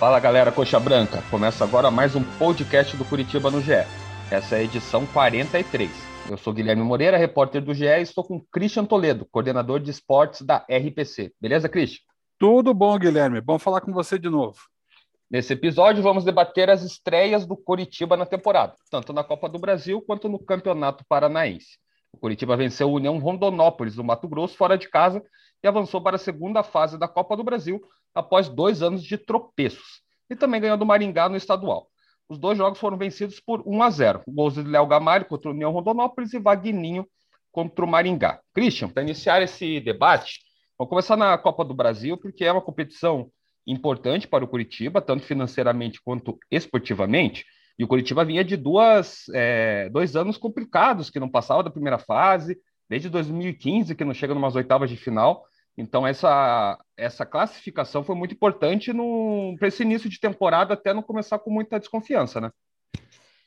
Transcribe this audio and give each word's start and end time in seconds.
Fala 0.00 0.18
galera 0.18 0.50
Coxa 0.50 0.80
Branca, 0.80 1.22
começa 1.30 1.62
agora 1.62 1.90
mais 1.90 2.16
um 2.16 2.24
podcast 2.38 2.96
do 2.96 3.04
Curitiba 3.04 3.50
no 3.50 3.60
GE. 3.60 3.84
Essa 4.30 4.56
é 4.56 4.60
a 4.60 4.62
edição 4.62 5.04
43. 5.04 5.90
Eu 6.30 6.38
sou 6.38 6.54
Guilherme 6.54 6.82
Moreira, 6.82 7.18
repórter 7.18 7.60
do 7.60 7.74
GE, 7.74 7.84
e 7.84 8.00
estou 8.00 8.24
com 8.24 8.40
Christian 8.50 8.86
Toledo, 8.86 9.26
coordenador 9.30 9.78
de 9.78 9.90
esportes 9.90 10.40
da 10.40 10.64
RPC. 10.70 11.34
Beleza, 11.38 11.68
Christian? 11.68 12.00
Tudo 12.38 12.72
bom, 12.72 12.98
Guilherme. 12.98 13.42
Bom 13.42 13.58
falar 13.58 13.82
com 13.82 13.92
você 13.92 14.18
de 14.18 14.30
novo. 14.30 14.56
Nesse 15.30 15.52
episódio, 15.52 16.02
vamos 16.02 16.24
debater 16.24 16.70
as 16.70 16.82
estreias 16.82 17.44
do 17.44 17.54
Curitiba 17.54 18.16
na 18.16 18.24
temporada, 18.24 18.72
tanto 18.90 19.12
na 19.12 19.22
Copa 19.22 19.50
do 19.50 19.58
Brasil 19.58 20.00
quanto 20.00 20.30
no 20.30 20.38
Campeonato 20.38 21.04
Paranaense. 21.06 21.76
O 22.10 22.16
Curitiba 22.16 22.56
venceu 22.56 22.88
o 22.88 22.94
União 22.94 23.18
Rondonópolis, 23.18 23.96
do 23.96 24.02
Mato 24.02 24.26
Grosso, 24.26 24.56
fora 24.56 24.78
de 24.78 24.88
casa, 24.88 25.22
e 25.62 25.68
avançou 25.68 26.00
para 26.00 26.16
a 26.16 26.18
segunda 26.18 26.62
fase 26.62 26.98
da 26.98 27.06
Copa 27.06 27.36
do 27.36 27.44
Brasil, 27.44 27.82
após 28.14 28.48
dois 28.48 28.82
anos 28.82 29.02
de 29.02 29.16
tropeços. 29.18 30.02
E 30.28 30.36
também 30.36 30.60
ganhou 30.60 30.76
do 30.76 30.86
Maringá 30.86 31.28
no 31.28 31.36
estadual. 31.36 31.88
Os 32.28 32.38
dois 32.38 32.56
jogos 32.56 32.78
foram 32.78 32.96
vencidos 32.96 33.40
por 33.40 33.62
1 33.66 33.82
a 33.82 33.90
0. 33.90 34.22
Gols 34.28 34.54
de 34.54 34.62
Léo 34.62 34.86
Gamalho 34.86 35.24
contra 35.24 35.50
o 35.50 35.52
União 35.52 35.72
Rondonópolis 35.72 36.32
e 36.32 36.38
Vagninho 36.38 37.04
contra 37.50 37.84
o 37.84 37.88
Maringá. 37.88 38.40
Christian, 38.54 38.88
para 38.88 39.02
iniciar 39.02 39.42
esse 39.42 39.80
debate, 39.80 40.40
vamos 40.78 40.90
começar 40.90 41.16
na 41.16 41.36
Copa 41.36 41.64
do 41.64 41.74
Brasil, 41.74 42.16
porque 42.16 42.44
é 42.44 42.52
uma 42.52 42.62
competição 42.62 43.30
importante 43.66 44.28
para 44.28 44.44
o 44.44 44.48
Curitiba, 44.48 45.00
tanto 45.00 45.24
financeiramente 45.24 46.00
quanto 46.02 46.38
esportivamente. 46.50 47.44
E 47.78 47.84
o 47.84 47.88
Curitiba 47.88 48.24
vinha 48.24 48.44
de 48.44 48.56
duas, 48.56 49.24
é, 49.34 49.88
dois 49.88 50.14
anos 50.14 50.36
complicados, 50.36 51.10
que 51.10 51.18
não 51.18 51.28
passava 51.28 51.62
da 51.62 51.70
primeira 51.70 51.98
fase, 51.98 52.58
desde 52.88 53.08
2015, 53.08 53.94
que 53.94 54.04
não 54.04 54.14
chega 54.14 54.34
numas 54.34 54.54
oitavas 54.54 54.90
de 54.90 54.96
final. 54.96 55.44
Então, 55.80 56.06
essa, 56.06 56.78
essa 56.96 57.24
classificação 57.24 58.04
foi 58.04 58.14
muito 58.14 58.34
importante 58.34 58.92
para 59.58 59.68
esse 59.68 59.82
início 59.82 60.08
de 60.08 60.20
temporada, 60.20 60.74
até 60.74 60.92
não 60.92 61.02
começar 61.02 61.38
com 61.38 61.50
muita 61.50 61.80
desconfiança, 61.80 62.40
né? 62.40 62.50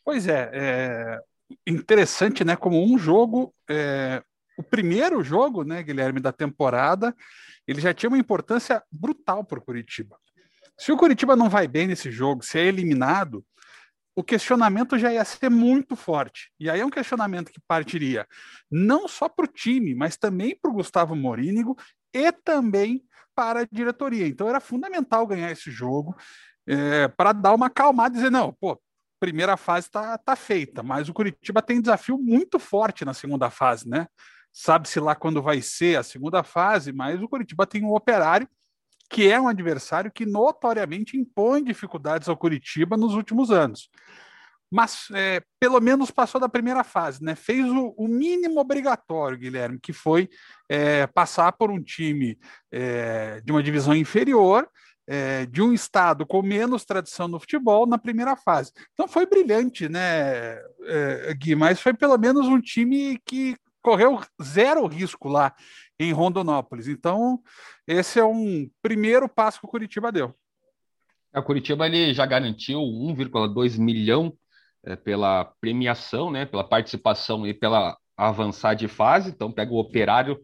Pois 0.04 0.28
é, 0.28 0.50
é 0.54 1.20
interessante, 1.66 2.44
né? 2.44 2.56
Como 2.56 2.84
um 2.84 2.98
jogo, 2.98 3.54
é, 3.70 4.22
o 4.58 4.64
primeiro 4.64 5.24
jogo, 5.24 5.64
né, 5.64 5.82
Guilherme, 5.84 6.20
da 6.20 6.32
temporada, 6.32 7.16
ele 7.68 7.80
já 7.80 7.94
tinha 7.94 8.10
uma 8.10 8.18
importância 8.18 8.84
brutal 8.92 9.44
para 9.44 9.60
o 9.60 9.64
Curitiba. 9.64 10.18
Se 10.78 10.92
o 10.92 10.98
Curitiba 10.98 11.36
não 11.36 11.50
vai 11.50 11.68
bem 11.68 11.88
nesse 11.88 12.12
jogo, 12.12 12.44
se 12.44 12.60
é 12.60 12.66
eliminado, 12.66 13.46
o 14.16 14.24
questionamento 14.24 14.98
já 14.98 15.12
ia 15.12 15.24
ser 15.26 15.50
muito 15.50 15.96
forte. 15.96 16.52
E 16.60 16.70
aí 16.70 16.80
é 16.80 16.86
um 16.86 16.90
questionamento 16.90 17.52
que 17.52 17.60
partiria 17.68 18.28
não 18.70 19.08
só 19.08 19.28
para 19.28 19.46
o 19.46 19.48
time, 19.48 19.96
mas 19.96 20.18
também 20.18 20.58
para 20.60 20.70
o 20.70 20.74
Gustavo 20.74 21.16
Morínigo 21.16 21.78
e 22.14 22.32
também 22.32 23.04
para 23.36 23.62
a 23.62 23.68
diretoria. 23.72 24.28
Então 24.28 24.48
era 24.48 24.60
fundamental 24.60 25.26
ganhar 25.26 25.52
esse 25.52 25.72
jogo 25.72 26.16
é, 26.68 27.08
para 27.08 27.34
dar 27.34 27.54
uma 27.54 27.68
acalmada 27.68 28.16
e 28.16 28.18
dizer, 28.18 28.32
não, 28.32 28.54
pô, 28.54 28.80
primeira 29.20 29.56
fase 29.56 29.88
está 29.88 30.18
tá 30.18 30.36
feita, 30.36 30.84
mas 30.84 31.08
o 31.08 31.14
Curitiba 31.14 31.62
tem 31.62 31.82
desafio 31.82 32.18
muito 32.18 32.60
forte 32.60 33.06
na 33.06 33.14
segunda 33.14 33.50
fase, 33.50 33.88
né? 33.88 34.08
Sabe-se 34.52 35.00
lá 35.00 35.16
quando 35.16 35.42
vai 35.42 35.62
ser 35.62 35.98
a 35.98 36.04
segunda 36.04 36.44
fase, 36.44 36.92
mas 36.92 37.22
o 37.22 37.30
Curitiba 37.30 37.66
tem 37.66 37.84
um 37.84 37.94
operário 37.94 38.48
que 39.10 39.30
é 39.30 39.40
um 39.40 39.48
adversário 39.48 40.12
que 40.12 40.26
notoriamente 40.26 41.18
impõe 41.18 41.64
dificuldades 41.64 42.28
ao 42.28 42.36
Curitiba 42.36 42.98
nos 42.98 43.14
últimos 43.14 43.52
anos. 43.52 43.90
Mas 44.74 45.06
é, 45.14 45.40
pelo 45.60 45.80
menos 45.80 46.10
passou 46.10 46.42
da 46.42 46.50
primeira 46.50 46.84
fase, 46.84 47.24
né? 47.24 47.36
Fez 47.36 47.64
o, 47.70 47.94
o 47.96 48.08
mínimo 48.08 48.60
obrigatório, 48.60 49.38
Guilherme, 49.38 49.80
que 49.80 49.94
foi 49.94 50.28
é, 50.68 51.06
passar 51.06 51.52
por 51.52 51.70
um 51.70 51.80
time 51.80 52.40
é, 52.72 53.40
de 53.42 53.52
uma 53.52 53.62
divisão 53.62 53.96
inferior, 53.96 54.68
é, 55.06 55.46
de 55.46 55.62
um 55.62 55.74
estado 55.74 56.26
com 56.26 56.42
menos 56.42 56.86
tradição 56.86 57.28
no 57.28 57.40
futebol 57.40 57.86
na 57.86 58.00
primeira 58.00 58.36
fase. 58.36 58.72
Então 58.94 59.08
foi 59.08 59.28
brilhante, 59.28 59.88
né, 59.88 60.60
é, 60.86 61.34
Gui? 61.38 61.54
Mas 61.54 61.80
foi 61.80 61.94
pelo 61.94 62.18
menos 62.18 62.48
um 62.48 62.60
time 62.60 63.20
que 63.24 63.56
correu 63.80 64.22
zero 64.42 64.88
risco 64.88 65.30
lá 65.30 65.54
em 66.00 66.12
Rondonópolis. 66.12 66.88
Então, 66.88 67.40
esse 67.86 68.20
é 68.20 68.26
um 68.26 68.68
primeiro 68.82 69.30
passo 69.30 69.60
que 69.60 69.68
o 69.68 69.70
Curitiba 69.70 70.12
deu. 70.12 70.34
A 71.32 71.42
Curitiba 71.44 71.86
ele 71.86 72.14
já 72.14 72.26
garantiu 72.26 72.80
1,2 72.80 73.78
milhão 73.78 74.32
é, 74.32 74.43
pela 75.04 75.46
premiação, 75.62 76.30
né, 76.30 76.46
pela 76.46 76.64
participação 76.64 77.46
e 77.48 77.54
pela 77.54 77.98
avançar 78.18 78.74
de 78.74 78.88
fase. 78.88 79.30
Então, 79.30 79.52
pega 79.52 79.74
o 79.74 79.80
Operário 79.80 80.40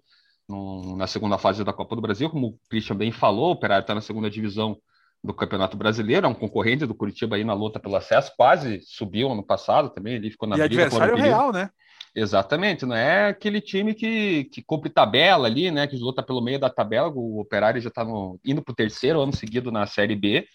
no, 0.47 0.95
na 0.95 1.07
segunda 1.07 1.37
fase 1.37 1.63
da 1.63 1.73
Copa 1.73 1.95
do 1.95 2.01
Brasil, 2.01 2.29
como 2.29 2.47
o 2.47 2.59
Christian 2.69 2.95
bem 2.95 3.11
falou, 3.11 3.49
o 3.49 3.51
Operário 3.51 3.83
está 3.83 3.93
na 3.93 4.01
segunda 4.01 4.29
divisão 4.29 4.77
do 5.23 5.33
Campeonato 5.33 5.75
Brasileiro, 5.75 6.25
é 6.25 6.29
um 6.29 6.33
concorrente 6.33 6.85
do 6.85 6.95
Curitiba 6.95 7.35
aí 7.35 7.43
na 7.43 7.53
luta 7.53 7.79
pelo 7.79 7.95
acesso, 7.95 8.31
quase 8.37 8.81
subiu 8.83 9.31
ano 9.31 9.45
passado 9.45 9.89
também, 9.89 10.15
ele 10.15 10.31
ficou 10.31 10.47
na 10.47 10.55
e 10.55 10.59
briga 10.59 10.85
adversário 10.85 11.15
real, 11.17 11.51
né? 11.51 11.69
Exatamente, 12.15 12.85
não 12.85 12.95
é 12.95 13.27
aquele 13.27 13.61
time 13.61 13.93
que, 13.93 14.45
que 14.45 14.63
cumpre 14.63 14.89
tabela 14.89 15.47
ali, 15.47 15.69
né? 15.69 15.85
Que 15.85 15.95
luta 15.95 16.23
pelo 16.23 16.41
meio 16.41 16.59
da 16.59 16.69
tabela. 16.69 17.11
O 17.13 17.39
Operário 17.39 17.79
já 17.79 17.89
está 17.89 18.03
indo 18.43 18.63
para 18.63 18.71
o 18.71 18.75
terceiro 18.75 19.21
ano 19.21 19.35
seguido 19.35 19.71
na 19.71 19.85
Série 19.85 20.15
B. 20.15 20.45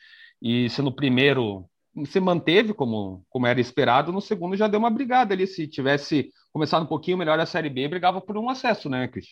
E 0.43 0.69
se 0.69 0.83
no 0.83 0.93
primeiro 0.93 1.65
se 2.07 2.21
manteve 2.21 2.75
como, 2.75 3.25
como 3.29 3.47
era 3.47 3.61
esperado, 3.61 4.13
no 4.13 4.21
segundo 4.21 4.57
já 4.57 4.67
deu 4.69 4.81
uma 4.81 4.91
brigada 4.91 5.35
ali. 5.35 5.47
Se 5.47 5.67
tivesse 5.69 6.31
começado 6.53 6.83
um 6.85 6.87
pouquinho 6.87 7.19
melhor 7.19 7.39
a 7.39 7.47
Série 7.47 7.71
B, 7.71 7.89
brigava 7.89 8.21
por 8.21 8.37
um 8.37 8.49
acesso, 8.49 8.89
né, 8.89 9.09
Cris? 9.09 9.29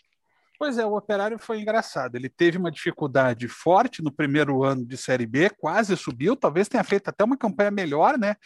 Pois 0.62 0.78
é, 0.78 0.86
o 0.86 0.94
Operário 0.94 1.40
foi 1.40 1.60
engraçado. 1.60 2.14
Ele 2.14 2.28
teve 2.28 2.56
uma 2.56 2.70
dificuldade 2.70 3.48
forte 3.48 4.00
no 4.00 4.12
primeiro 4.12 4.62
ano 4.62 4.86
de 4.86 4.96
Série 4.96 5.26
B, 5.26 5.50
quase 5.50 5.96
subiu, 5.96 6.36
talvez 6.36 6.68
tenha 6.68 6.84
feito 6.84 7.08
até 7.08 7.24
uma 7.24 7.36
campanha 7.36 7.72
melhor, 7.72 8.16
né? 8.16 8.36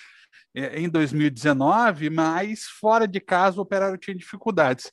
É, 0.54 0.80
em 0.80 0.88
2019, 0.88 2.08
mas 2.08 2.62
fora 2.80 3.06
de 3.06 3.20
casa 3.20 3.58
o 3.58 3.60
Operário 3.60 3.98
tinha 3.98 4.16
dificuldades. 4.16 4.90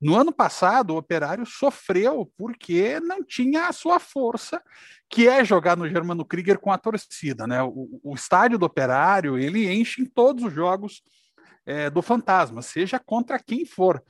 No 0.00 0.16
ano 0.16 0.32
passado, 0.32 0.94
o 0.94 0.96
Operário 0.96 1.44
sofreu 1.44 2.32
porque 2.38 2.98
não 3.00 3.22
tinha 3.22 3.68
a 3.68 3.72
sua 3.72 4.00
força, 4.00 4.58
que 5.10 5.28
é 5.28 5.44
jogar 5.44 5.76
no 5.76 5.86
Germano 5.86 6.24
Krieger 6.24 6.58
com 6.58 6.72
a 6.72 6.78
torcida. 6.78 7.46
Né? 7.46 7.62
O, 7.62 8.00
o 8.02 8.14
estádio 8.14 8.58
do 8.58 8.64
Operário 8.64 9.36
ele 9.36 9.70
enche 9.70 10.00
em 10.00 10.06
todos 10.06 10.42
os 10.42 10.54
jogos 10.54 11.02
é, 11.66 11.90
do 11.90 12.00
Fantasma, 12.00 12.62
seja 12.62 12.98
contra 12.98 13.38
quem 13.38 13.66
for. 13.66 14.02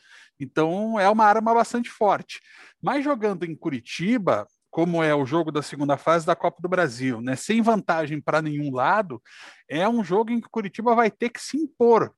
Então 0.42 0.98
é 0.98 1.08
uma 1.08 1.24
arma 1.24 1.54
bastante 1.54 1.88
forte. 1.88 2.40
Mas 2.80 3.04
jogando 3.04 3.44
em 3.44 3.54
Curitiba, 3.54 4.46
como 4.70 5.02
é 5.02 5.14
o 5.14 5.26
jogo 5.26 5.52
da 5.52 5.62
segunda 5.62 5.96
fase 5.96 6.26
da 6.26 6.34
Copa 6.34 6.60
do 6.60 6.68
Brasil, 6.68 7.20
né? 7.20 7.36
Sem 7.36 7.60
vantagem 7.60 8.20
para 8.20 8.42
nenhum 8.42 8.74
lado, 8.74 9.22
é 9.68 9.88
um 9.88 10.02
jogo 10.02 10.32
em 10.32 10.40
que 10.40 10.46
o 10.46 10.50
Curitiba 10.50 10.94
vai 10.94 11.10
ter 11.10 11.28
que 11.28 11.40
se 11.40 11.56
impor 11.56 12.12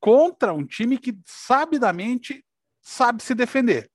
contra 0.00 0.52
um 0.52 0.64
time 0.64 0.96
que 0.98 1.16
sabidamente 1.26 2.44
sabe 2.80 3.22
se 3.22 3.34
defender. 3.34 3.90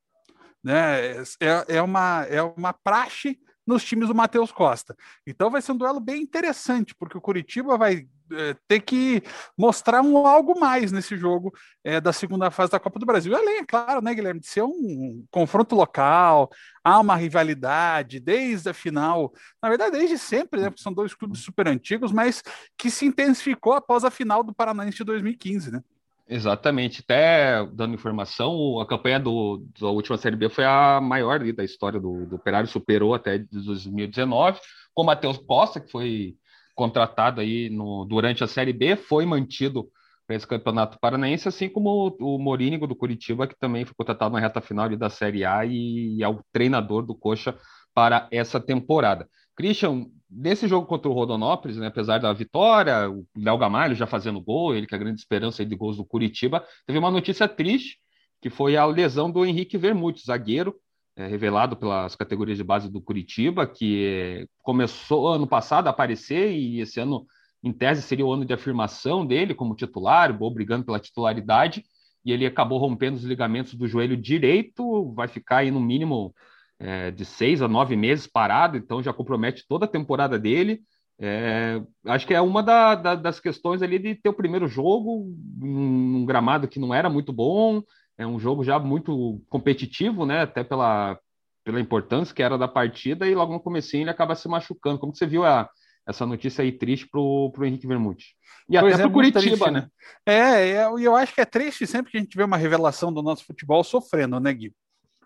Né? 0.64 1.24
É, 1.40 1.66
é, 1.68 1.82
uma, 1.82 2.26
é 2.30 2.42
uma 2.42 2.72
praxe 2.72 3.40
nos 3.66 3.84
times 3.84 4.08
do 4.08 4.16
Matheus 4.16 4.52
Costa. 4.52 4.96
Então 5.26 5.50
vai 5.50 5.62
ser 5.62 5.72
um 5.72 5.78
duelo 5.78 6.00
bem 6.00 6.22
interessante, 6.22 6.94
porque 6.96 7.18
o 7.18 7.22
Curitiba 7.22 7.78
vai 7.78 8.08
é, 8.32 8.56
ter 8.68 8.80
que 8.82 9.22
mostrar 9.58 10.02
um 10.02 10.26
algo 10.26 10.60
mais 10.60 10.92
nesse 10.92 11.18
jogo 11.18 11.54
é, 11.84 12.00
da 12.00 12.14
segunda 12.14 12.50
fase 12.50 12.72
da 12.72 12.80
Copa 12.80 13.00
do 13.00 13.06
Brasil. 13.06 13.36
Além, 13.36 13.60
é 13.60 13.66
claro, 13.66 14.02
né, 14.02 14.14
Guilherme, 14.14 14.40
de 14.40 14.48
ser 14.48 14.64
um 14.64 15.26
confronto 15.30 15.76
local, 15.76 16.50
há 16.84 17.00
uma 17.00 17.16
rivalidade 17.16 18.20
desde 18.20 18.70
a 18.70 18.74
final, 18.74 19.34
na 19.62 19.70
verdade, 19.70 19.98
desde 19.98 20.18
sempre, 20.18 20.62
né, 20.62 20.70
porque 20.70 20.82
são 20.82 20.94
dois 20.94 21.14
clubes 21.14 21.42
super 21.42 21.68
antigos, 21.68 22.12
mas 22.12 22.44
que 22.78 22.90
se 22.90 23.06
intensificou 23.06 23.74
após 23.74 24.04
a 24.04 24.12
final 24.12 24.44
do 24.44 24.54
Paranaense 24.54 24.98
de 24.98 25.04
2015, 25.04 25.72
né? 25.72 25.82
Exatamente, 26.26 27.02
até 27.02 27.66
dando 27.74 27.96
informação, 27.96 28.80
a 28.80 28.88
campanha 28.88 29.20
do, 29.20 29.66
da 29.80 29.90
última 29.90 30.18
Série 30.18 30.38
B 30.38 30.48
foi 30.48 30.64
a 30.64 31.02
maior 31.02 31.40
da 31.54 31.64
história 31.66 32.00
do, 32.00 32.26
do 32.26 32.38
Operário, 32.38 32.68
superou 32.68 33.14
até 33.14 33.38
2019, 33.38 34.58
com 34.94 35.02
o 35.02 35.06
Matheus 35.06 35.38
Costa, 35.38 35.82
que 35.82 35.92
foi 35.92 36.38
contratado 36.76 37.42
aí 37.42 37.70
no, 37.70 38.06
durante 38.06 38.44
a 38.44 38.48
Série 38.48 38.74
B, 38.74 38.96
foi 38.96 39.26
mantido 39.26 39.90
para 40.26 40.36
esse 40.36 40.48
campeonato 40.48 40.98
paranaense, 41.00 41.48
assim 41.48 41.70
como 41.70 42.16
o, 42.20 42.36
o 42.36 42.40
Morínigo 42.40 42.88
do 42.88 42.96
Curitiba, 42.96 43.48
que 43.48 43.58
também 43.58 43.86
foi 43.86 43.94
contratado 43.96 44.34
na 44.34 44.40
reta 44.40 44.62
final 44.62 44.90
da 44.96 45.10
Série 45.10 45.46
A 45.46 45.66
e, 45.66 46.18
e 46.18 46.24
é 46.24 46.28
o 46.28 46.42
treinador 46.52 47.06
do 47.06 47.16
Coxa 47.16 47.58
para 47.94 48.28
essa 48.32 48.60
temporada. 48.60 49.28
Christian, 49.56 50.08
nesse 50.30 50.68
jogo 50.68 50.88
contra 50.88 51.10
o 51.10 51.14
Rodonópolis, 51.14 51.78
né, 51.78 51.88
apesar 51.88 52.20
da 52.20 52.34
vitória, 52.34 53.10
o 53.10 53.26
Léo 53.38 53.58
Gamalho 53.58 53.96
já 53.96 54.08
fazendo 54.08 54.42
gol, 54.42 54.74
ele 54.74 54.88
que 54.88 54.96
é 54.96 54.98
a 54.98 55.00
grande 55.00 55.20
esperança 55.20 55.64
de 55.64 55.76
gols 55.76 55.98
do 55.98 56.06
Curitiba, 56.06 56.66
teve 56.88 56.98
uma 56.98 57.12
notícia 57.12 57.48
triste, 57.48 58.00
que 58.42 58.50
foi 58.50 58.76
a 58.76 58.86
lesão 58.86 59.30
do 59.30 59.46
Henrique 59.46 59.78
Vermute, 59.78 60.26
zagueiro, 60.26 60.76
é, 61.16 61.28
revelado 61.28 61.76
pelas 61.76 62.16
categorias 62.16 62.58
de 62.58 62.64
base 62.64 62.92
do 62.92 63.02
Curitiba, 63.02 63.68
que 63.68 64.48
começou 64.62 65.28
ano 65.28 65.48
passado 65.48 65.88
a 65.88 65.92
aparecer 65.92 66.52
e 66.52 66.80
esse 66.80 67.00
ano, 67.00 67.26
em 67.64 67.72
tese, 67.72 68.02
seria 68.02 68.26
o 68.26 68.34
ano 68.34 68.46
de 68.46 68.54
afirmação 68.54 69.26
dele 69.26 69.54
como 69.54 69.76
titular, 69.76 70.38
brigando 70.54 70.86
pela 70.86 71.00
titularidade, 71.00 71.84
e 72.26 72.32
ele 72.32 72.46
acabou 72.46 72.80
rompendo 72.80 73.18
os 73.18 73.24
ligamentos 73.24 73.74
do 73.76 73.88
joelho 73.88 74.18
direito, 74.18 75.14
vai 75.14 75.28
ficar 75.28 75.58
aí 75.58 75.72
no 75.72 75.80
mínimo 75.80 76.34
é, 76.80 77.12
de 77.12 77.26
seis 77.26 77.62
a 77.62 77.68
nove 77.68 77.96
meses 77.96 78.28
parado, 78.28 78.78
então 78.78 79.04
já 79.04 79.14
compromete 79.14 79.66
toda 79.68 79.86
a 79.86 79.90
temporada 79.90 80.40
dele. 80.40 80.82
É, 81.20 81.82
acho 82.08 82.26
que 82.26 82.34
é 82.34 82.42
uma 82.42 82.64
da, 82.64 82.96
da, 82.96 83.16
das 83.16 83.40
questões 83.40 83.82
ali 83.82 84.00
de 84.00 84.16
ter 84.16 84.30
o 84.30 84.34
primeiro 84.34 84.68
jogo, 84.68 85.32
um 85.62 86.26
gramado 86.26 86.68
que 86.68 86.80
não 86.80 86.94
era 86.94 87.10
muito 87.10 87.32
bom, 87.32 87.84
é 88.18 88.26
um 88.26 88.40
jogo 88.40 88.64
já 88.64 88.80
muito 88.80 89.42
competitivo, 89.50 90.26
né? 90.26 90.42
Até 90.42 90.64
pela, 90.64 91.18
pela 91.64 91.80
importância 91.80 92.34
que 92.34 92.44
era 92.44 92.58
da 92.58 92.68
partida, 92.68 93.28
e 93.28 93.36
logo 93.36 93.54
no 93.54 93.60
começo 93.60 93.96
ele 93.96 94.10
acaba 94.10 94.36
se 94.36 94.48
machucando. 94.48 95.00
Como 95.00 95.12
que 95.12 95.18
você 95.18 95.26
viu 95.26 95.46
a, 95.46 95.70
essa 96.08 96.26
notícia 96.26 96.62
aí 96.62 96.72
triste 96.72 97.08
pro, 97.10 97.52
pro 97.52 97.66
Henrique 97.66 97.88
Vermute? 97.88 98.36
E 98.70 98.80
pois 98.80 98.94
até 98.94 99.04
é, 99.04 99.06
pro 99.06 99.14
Curitiba, 99.14 99.72
né? 99.72 99.82
né? 99.82 99.90
É, 100.26 100.68
e 100.68 100.72
eu, 100.72 101.00
eu 101.00 101.16
acho 101.16 101.34
que 101.34 101.42
é 101.42 101.46
triste 101.46 101.86
sempre 101.86 102.12
que 102.12 102.18
a 102.18 102.22
gente 102.22 102.36
vê 102.36 102.44
uma 102.44 102.58
revelação 102.58 103.12
do 103.12 103.22
nosso 103.22 103.46
futebol 103.46 103.84
sofrendo, 103.84 104.40
né, 104.40 104.54
Gui? 104.54 104.74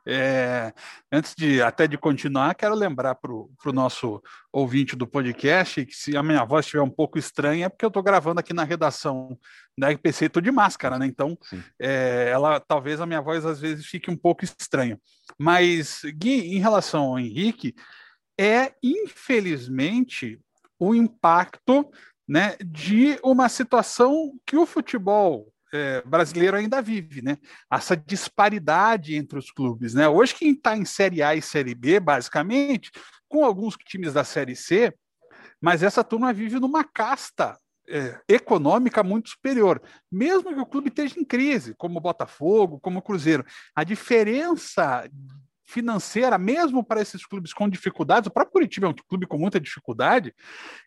É, 0.10 0.74
antes 1.12 1.36
de 1.36 1.62
até 1.62 1.86
de 1.86 1.98
continuar, 1.98 2.56
quero 2.56 2.74
lembrar 2.74 3.16
para 3.16 3.34
o 3.34 3.74
nosso 3.74 4.22
ouvinte 4.54 4.96
do 4.96 5.06
podcast 5.06 5.86
que 5.86 5.94
se 5.94 6.16
a 6.16 6.24
minha 6.24 6.46
voz 6.46 6.66
estiver 6.66 6.82
um 6.82 6.90
pouco 6.90 7.20
estranha 7.20 7.66
é 7.66 7.70
porque 7.70 7.84
eu 7.84 7.90
estou 7.90 8.02
gravando 8.02 8.40
aqui 8.40 8.54
na 8.54 8.64
redação 8.64 9.38
da 9.78 9.90
RPC 9.90 10.24
e 10.24 10.28
estou 10.28 10.42
de 10.42 10.50
máscara, 10.50 10.98
né? 10.98 11.06
Então, 11.06 11.38
é, 11.78 12.30
ela 12.32 12.58
talvez 12.62 13.02
a 13.02 13.06
minha 13.06 13.20
voz 13.20 13.46
às 13.46 13.60
vezes 13.60 13.86
fique 13.86 14.10
um 14.10 14.16
pouco 14.16 14.46
estranha. 14.46 14.98
Mas, 15.38 16.02
Gui, 16.16 16.56
em 16.56 16.60
relação 16.60 17.04
ao 17.04 17.20
Henrique, 17.20 17.76
é 18.40 18.74
infelizmente 18.82 20.40
o 20.80 20.96
impacto 20.96 21.92
né, 22.26 22.56
de 22.64 23.20
uma 23.24 23.50
situação 23.50 24.34
que 24.46 24.56
o 24.56 24.66
futebol 24.66 25.52
é, 25.74 26.02
brasileiro 26.02 26.58
ainda 26.58 26.82
vive, 26.82 27.22
né? 27.22 27.38
Essa 27.72 27.96
disparidade 27.96 29.16
entre 29.16 29.38
os 29.38 29.52
clubes, 29.52 29.94
né? 29.94 30.08
Hoje 30.08 30.36
quem 30.36 30.52
está 30.52 30.76
em 30.76 30.86
Série 30.86 31.22
A 31.22 31.36
e 31.36 31.42
Série 31.42 31.76
B, 31.76 32.00
basicamente, 32.00 32.92
com 33.28 33.44
alguns 33.44 33.76
times 33.76 34.14
da 34.14 34.24
Série 34.24 34.56
C, 34.56 34.94
mas 35.62 35.84
essa 35.84 36.04
turma 36.04 36.32
vive 36.32 36.60
numa 36.60 36.84
casta 36.84 37.58
é, 37.90 38.20
econômica 38.28 39.02
muito 39.02 39.30
superior, 39.30 39.82
mesmo 40.12 40.54
que 40.54 40.60
o 40.60 40.66
clube 40.66 40.90
esteja 40.90 41.20
em 41.20 41.26
crise, 41.26 41.74
como 41.76 41.98
o 41.98 42.02
Botafogo, 42.02 42.80
como 42.80 43.00
o 43.00 43.02
Cruzeiro. 43.02 43.46
A 43.76 43.84
diferença 43.84 45.10
financeira, 45.68 46.38
mesmo 46.38 46.82
para 46.82 47.02
esses 47.02 47.26
clubes 47.26 47.54
com 47.54 47.68
dificuldades, 47.68 48.28
o 48.28 48.32
próprio 48.32 48.54
Curitiba 48.54 48.88
é 48.88 48.90
um 48.90 48.94
clube 48.94 49.28
com 49.28 49.38
muita 49.38 49.60
dificuldade, 49.60 50.34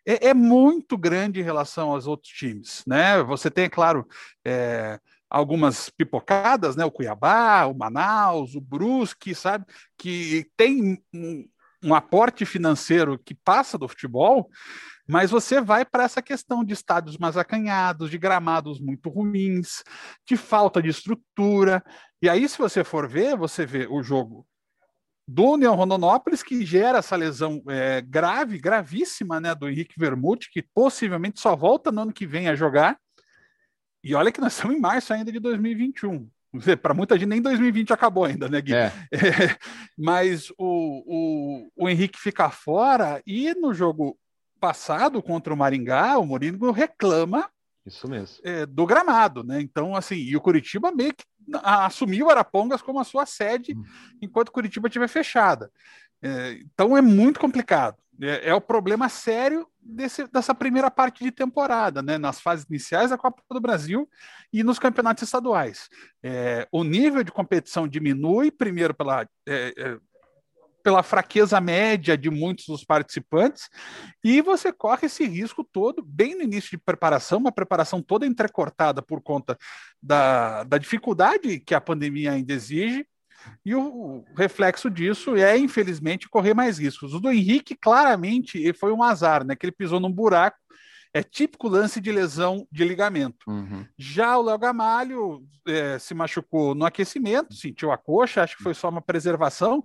é, 0.05 0.29
é 0.29 0.33
muito 0.33 0.97
grande 0.97 1.39
em 1.39 1.43
relação 1.43 1.91
aos 1.91 2.07
outros 2.07 2.33
times. 2.33 2.83
Né? 2.87 3.21
Você 3.23 3.51
tem, 3.51 3.65
é 3.65 3.69
claro, 3.69 4.07
é, 4.43 4.99
algumas 5.29 5.89
pipocadas, 5.89 6.75
né? 6.75 6.83
o 6.83 6.91
Cuiabá, 6.91 7.65
o 7.67 7.77
Manaus, 7.77 8.55
o 8.55 8.59
Brusque, 8.59 9.35
sabe, 9.35 9.65
que 9.95 10.47
tem 10.57 10.99
um, 11.13 11.47
um 11.83 11.93
aporte 11.93 12.43
financeiro 12.43 13.19
que 13.19 13.35
passa 13.35 13.77
do 13.77 13.87
futebol, 13.87 14.49
mas 15.07 15.29
você 15.29 15.61
vai 15.61 15.85
para 15.85 16.05
essa 16.05 16.23
questão 16.23 16.63
de 16.63 16.73
estádios 16.73 17.19
mais 17.19 17.37
acanhados, 17.37 18.09
de 18.09 18.17
gramados 18.17 18.79
muito 18.79 19.09
ruins, 19.09 19.83
de 20.25 20.35
falta 20.35 20.81
de 20.81 20.89
estrutura. 20.89 21.83
E 22.19 22.27
aí, 22.29 22.47
se 22.47 22.57
você 22.57 22.83
for 22.83 23.07
ver, 23.07 23.35
você 23.35 23.65
vê 23.65 23.87
o 23.87 24.01
jogo 24.01 24.47
do 25.31 25.51
União 25.51 25.73
Rondonópolis, 25.75 26.43
que 26.43 26.65
gera 26.65 26.97
essa 26.97 27.15
lesão 27.15 27.63
é, 27.69 28.01
grave, 28.01 28.59
gravíssima, 28.59 29.39
né, 29.39 29.55
do 29.55 29.69
Henrique 29.69 29.97
Vermute, 29.97 30.51
que 30.51 30.61
possivelmente 30.61 31.39
só 31.39 31.55
volta 31.55 31.89
no 31.89 32.01
ano 32.01 32.13
que 32.13 32.27
vem 32.27 32.49
a 32.49 32.55
jogar. 32.55 32.97
E 34.03 34.13
olha 34.13 34.31
que 34.31 34.41
nós 34.41 34.53
estamos 34.53 34.75
em 34.75 34.79
março 34.79 35.13
ainda 35.13 35.31
de 35.31 35.39
2021. 35.39 36.29
Para 36.81 36.93
muita 36.93 37.17
gente, 37.17 37.29
nem 37.29 37.41
2020 37.41 37.93
acabou 37.93 38.25
ainda, 38.25 38.49
né, 38.49 38.59
Gui? 38.59 38.73
É. 38.73 38.91
É, 39.13 39.57
mas 39.97 40.49
o, 40.57 41.65
o, 41.77 41.85
o 41.85 41.89
Henrique 41.89 42.19
fica 42.19 42.49
fora 42.49 43.21
e 43.25 43.53
no 43.53 43.73
jogo 43.73 44.17
passado 44.59 45.21
contra 45.23 45.53
o 45.53 45.57
Maringá, 45.57 46.17
o 46.17 46.25
Mourinho 46.25 46.71
reclama 46.71 47.49
isso 47.85 48.07
mesmo. 48.07 48.37
É, 48.43 48.65
do 48.65 48.85
gramado, 48.85 49.43
né? 49.43 49.59
Então, 49.59 49.95
assim, 49.95 50.15
e 50.15 50.35
o 50.35 50.41
Curitiba 50.41 50.91
meio 50.91 51.13
que 51.13 51.23
assumiu 51.63 52.29
Arapongas 52.29 52.81
como 52.81 52.99
a 52.99 53.03
sua 53.03 53.25
sede 53.25 53.73
hum. 53.75 53.83
enquanto 54.21 54.51
Curitiba 54.51 54.87
estiver 54.87 55.07
fechada. 55.07 55.71
É, 56.21 56.59
então 56.61 56.95
é 56.95 57.01
muito 57.01 57.39
complicado. 57.39 57.97
É, 58.21 58.49
é, 58.49 58.53
o 58.53 58.61
problema 58.61 59.09
sério 59.09 59.67
desse, 59.81 60.27
dessa 60.27 60.53
primeira 60.53 60.91
parte 60.91 61.23
de 61.23 61.31
temporada, 61.31 62.03
né? 62.03 62.19
Nas 62.19 62.39
fases 62.39 62.65
iniciais 62.69 63.09
da 63.09 63.17
Copa 63.17 63.41
do 63.49 63.59
Brasil 63.59 64.07
e 64.53 64.63
nos 64.63 64.77
campeonatos 64.77 65.23
estaduais. 65.23 65.89
É, 66.21 66.67
o 66.71 66.83
nível 66.83 67.23
de 67.23 67.31
competição 67.31 67.87
diminui, 67.87 68.51
primeiro 68.51 68.93
pela 68.93 69.23
é, 69.23 69.73
é, 69.75 69.97
pela 70.81 71.03
fraqueza 71.03 71.59
média 71.61 72.17
de 72.17 72.29
muitos 72.29 72.65
dos 72.65 72.83
participantes, 72.83 73.69
e 74.23 74.41
você 74.41 74.71
corre 74.71 75.07
esse 75.07 75.25
risco 75.25 75.63
todo 75.63 76.03
bem 76.03 76.35
no 76.35 76.43
início 76.43 76.71
de 76.71 76.77
preparação, 76.77 77.39
uma 77.39 77.51
preparação 77.51 78.01
toda 78.01 78.25
entrecortada 78.25 79.01
por 79.01 79.21
conta 79.21 79.57
da, 80.01 80.63
da 80.63 80.77
dificuldade 80.77 81.59
que 81.59 81.75
a 81.75 81.81
pandemia 81.81 82.31
ainda 82.31 82.53
exige, 82.53 83.05
e 83.65 83.73
o 83.73 84.23
reflexo 84.35 84.89
disso 84.89 85.35
é, 85.35 85.57
infelizmente, 85.57 86.29
correr 86.29 86.53
mais 86.53 86.77
riscos. 86.77 87.13
O 87.13 87.19
do 87.19 87.31
Henrique, 87.31 87.75
claramente, 87.75 88.71
foi 88.73 88.91
um 88.91 89.01
azar, 89.01 89.43
né? 89.43 89.55
Que 89.55 89.65
ele 89.65 89.71
pisou 89.71 89.99
num 89.99 90.11
buraco 90.11 90.57
é 91.13 91.21
típico 91.21 91.67
lance 91.67 91.99
de 91.99 92.11
lesão 92.11 92.67
de 92.71 92.83
ligamento. 92.83 93.49
Uhum. 93.49 93.85
Já 93.97 94.37
o 94.37 94.43
Léo 94.43 94.57
Gamalho 94.57 95.43
é, 95.67 95.99
se 95.99 96.13
machucou 96.13 96.73
no 96.73 96.85
aquecimento, 96.85 97.53
sentiu 97.53 97.91
a 97.91 97.97
coxa, 97.97 98.43
acho 98.43 98.57
que 98.57 98.63
foi 98.63 98.73
só 98.73 98.89
uma 98.89 99.01
preservação, 99.01 99.81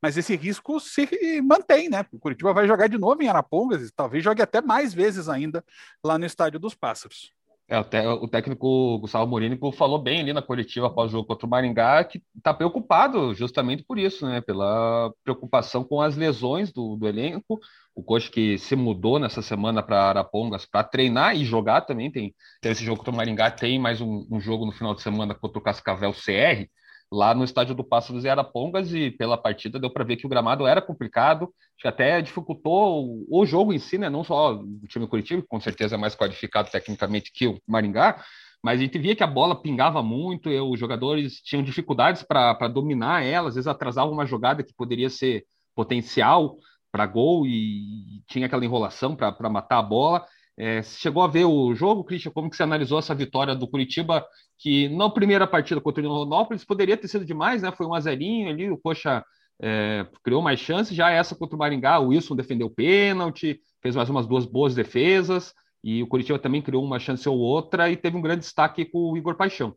mas 0.00 0.16
esse 0.16 0.36
risco 0.36 0.78
se 0.78 1.08
mantém, 1.42 1.88
né? 1.88 2.04
O 2.12 2.18
Curitiba 2.18 2.52
vai 2.52 2.66
jogar 2.66 2.88
de 2.88 2.98
novo 2.98 3.22
em 3.22 3.28
Arapongas, 3.28 3.88
e 3.88 3.92
talvez 3.92 4.22
jogue 4.22 4.42
até 4.42 4.60
mais 4.60 4.92
vezes 4.92 5.28
ainda 5.28 5.64
lá 6.04 6.18
no 6.18 6.26
Estádio 6.26 6.60
dos 6.60 6.74
Pássaros. 6.74 7.32
É, 7.68 8.08
o, 8.08 8.28
técnico 8.28 8.96
Gustavo 9.00 9.26
Morínico 9.26 9.72
falou 9.72 9.98
bem 10.00 10.20
ali 10.20 10.32
na 10.32 10.40
coletiva 10.40 10.86
após 10.86 11.08
o 11.08 11.12
jogo 11.12 11.26
contra 11.26 11.46
o 11.46 11.50
Maringá 11.50 12.04
que 12.04 12.22
está 12.36 12.54
preocupado 12.54 13.34
justamente 13.34 13.82
por 13.82 13.98
isso, 13.98 14.24
né? 14.24 14.40
Pela 14.40 15.12
preocupação 15.24 15.82
com 15.82 16.00
as 16.00 16.16
lesões 16.16 16.72
do, 16.72 16.94
do 16.94 17.08
elenco. 17.08 17.58
O 17.96 18.02
coach 18.02 18.30
que 18.30 18.58
se 18.58 18.76
mudou 18.76 19.18
nessa 19.18 19.40
semana 19.40 19.82
para 19.82 20.02
Arapongas 20.02 20.66
para 20.66 20.84
treinar 20.84 21.34
e 21.34 21.44
jogar 21.44 21.80
também. 21.80 22.10
Tem, 22.12 22.34
tem 22.60 22.72
esse 22.72 22.84
jogo 22.84 22.98
contra 22.98 23.12
o 23.12 23.16
Maringá, 23.16 23.50
tem 23.50 23.78
mais 23.78 24.00
um, 24.00 24.26
um 24.30 24.38
jogo 24.38 24.66
no 24.66 24.72
final 24.72 24.94
de 24.94 25.00
semana 25.00 25.34
contra 25.34 25.58
o 25.58 25.62
Cascavel 25.62 26.12
CR 26.12 26.68
lá 27.10 27.34
no 27.34 27.44
estádio 27.44 27.74
do 27.74 27.84
Pássaros 27.84 28.24
e 28.24 28.28
Arapongas 28.28 28.92
e 28.92 29.10
pela 29.10 29.38
partida 29.38 29.78
deu 29.78 29.90
para 29.90 30.04
ver 30.04 30.16
que 30.16 30.26
o 30.26 30.28
gramado 30.28 30.66
era 30.66 30.82
complicado, 30.82 31.52
que 31.78 31.86
até 31.86 32.20
dificultou 32.20 33.04
o, 33.04 33.42
o 33.42 33.46
jogo 33.46 33.72
em 33.72 33.78
si, 33.78 33.96
né? 33.96 34.10
Não 34.10 34.24
só 34.24 34.54
o 34.54 34.86
time 34.88 35.06
Curitiba, 35.06 35.42
que 35.42 35.48
com 35.48 35.60
certeza 35.60 35.94
é 35.94 35.98
mais 35.98 36.14
qualificado 36.14 36.70
tecnicamente 36.70 37.30
que 37.32 37.46
o 37.46 37.58
Maringá, 37.66 38.22
mas 38.62 38.80
a 38.80 38.82
gente 38.82 38.98
via 38.98 39.14
que 39.14 39.22
a 39.22 39.28
bola 39.28 39.60
pingava 39.60 40.02
muito 40.02 40.50
e 40.50 40.60
os 40.60 40.78
jogadores 40.78 41.40
tinham 41.42 41.62
dificuldades 41.62 42.22
para 42.22 42.68
dominar 42.68 43.24
ela, 43.24 43.48
às 43.48 43.54
vezes 43.54 43.68
atrasavam 43.68 44.12
uma 44.12 44.26
jogada 44.26 44.62
que 44.62 44.74
poderia 44.74 45.08
ser 45.08 45.44
potencial 45.74 46.56
para 46.90 47.06
gol 47.06 47.46
e 47.46 48.22
tinha 48.26 48.46
aquela 48.46 48.64
enrolação 48.64 49.14
para 49.14 49.50
matar 49.50 49.78
a 49.78 49.82
bola. 49.82 50.26
É, 50.58 50.82
chegou 50.82 51.22
a 51.22 51.28
ver 51.28 51.44
o 51.44 51.74
jogo, 51.74 52.04
Christian? 52.04 52.32
Como 52.32 52.48
que 52.48 52.56
você 52.56 52.62
analisou 52.62 52.98
essa 52.98 53.14
vitória 53.14 53.54
do 53.54 53.68
Curitiba, 53.68 54.24
que 54.58 54.88
na 54.88 55.10
primeira 55.10 55.46
partida 55.46 55.80
contra 55.80 56.02
o 56.02 56.08
Rondonópolis 56.08 56.64
poderia 56.64 56.96
ter 56.96 57.08
sido 57.08 57.26
demais, 57.26 57.60
né? 57.60 57.70
Foi 57.72 57.86
um 57.86 57.92
azerinho 57.92 58.48
ali, 58.48 58.70
o 58.70 58.78
Coxa 58.78 59.22
é, 59.60 60.06
criou 60.24 60.40
mais 60.40 60.58
chances, 60.58 60.96
já 60.96 61.10
essa 61.10 61.34
contra 61.34 61.56
o 61.56 61.58
Maringá, 61.58 61.98
o 61.98 62.08
Wilson 62.08 62.34
defendeu 62.34 62.70
pênalti, 62.70 63.60
fez 63.82 63.94
mais 63.94 64.08
umas 64.08 64.26
duas 64.26 64.46
boas 64.46 64.74
defesas, 64.74 65.52
e 65.84 66.02
o 66.02 66.06
Curitiba 66.06 66.38
também 66.38 66.62
criou 66.62 66.82
uma 66.82 66.98
chance 66.98 67.28
ou 67.28 67.38
outra 67.38 67.90
e 67.90 67.96
teve 67.96 68.16
um 68.16 68.22
grande 68.22 68.40
destaque 68.40 68.86
com 68.86 69.12
o 69.12 69.16
Igor 69.16 69.36
Paixão. 69.36 69.76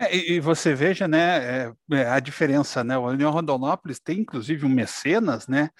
É, 0.00 0.16
e, 0.16 0.38
você 0.38 0.74
veja, 0.74 1.08
né, 1.08 1.66
é, 1.66 1.72
é, 1.92 2.08
a 2.08 2.20
diferença, 2.20 2.84
né? 2.84 2.96
O 2.96 3.06
União 3.08 3.32
Rondonópolis 3.32 3.98
tem 3.98 4.20
inclusive 4.20 4.64
um 4.64 4.68
mecenas, 4.68 5.48
né? 5.48 5.70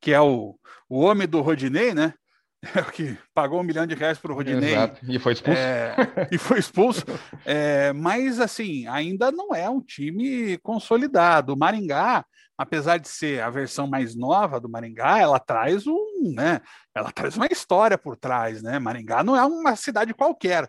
Que 0.00 0.12
é 0.12 0.20
o, 0.20 0.58
o 0.88 1.00
homem 1.00 1.26
do 1.26 1.40
Rodinei, 1.40 1.94
né? 1.94 2.14
É 2.74 2.82
que 2.82 3.16
pagou 3.34 3.60
um 3.60 3.62
milhão 3.62 3.86
de 3.86 3.94
reais 3.94 4.18
para 4.18 4.32
o 4.32 4.34
Rodinei. 4.34 4.72
Exato. 4.72 5.00
E 5.08 5.18
foi 5.18 5.32
expulso. 5.34 5.60
É, 5.60 5.96
e 6.32 6.38
foi 6.38 6.58
expulso. 6.58 7.04
É, 7.44 7.92
mas, 7.92 8.40
assim, 8.40 8.88
ainda 8.88 9.30
não 9.30 9.54
é 9.54 9.70
um 9.70 9.80
time 9.80 10.58
consolidado. 10.58 11.52
O 11.52 11.56
Maringá, 11.56 12.24
apesar 12.58 12.98
de 12.98 13.08
ser 13.08 13.40
a 13.40 13.50
versão 13.50 13.86
mais 13.86 14.16
nova 14.16 14.58
do 14.58 14.68
Maringá, 14.68 15.20
ela 15.20 15.38
traz 15.38 15.86
um, 15.86 16.32
né? 16.34 16.60
Ela 16.92 17.12
traz 17.12 17.36
uma 17.36 17.46
história 17.46 17.96
por 17.96 18.16
trás, 18.16 18.62
né? 18.62 18.80
Maringá 18.80 19.22
não 19.22 19.36
é 19.36 19.44
uma 19.44 19.76
cidade 19.76 20.12
qualquer. 20.12 20.68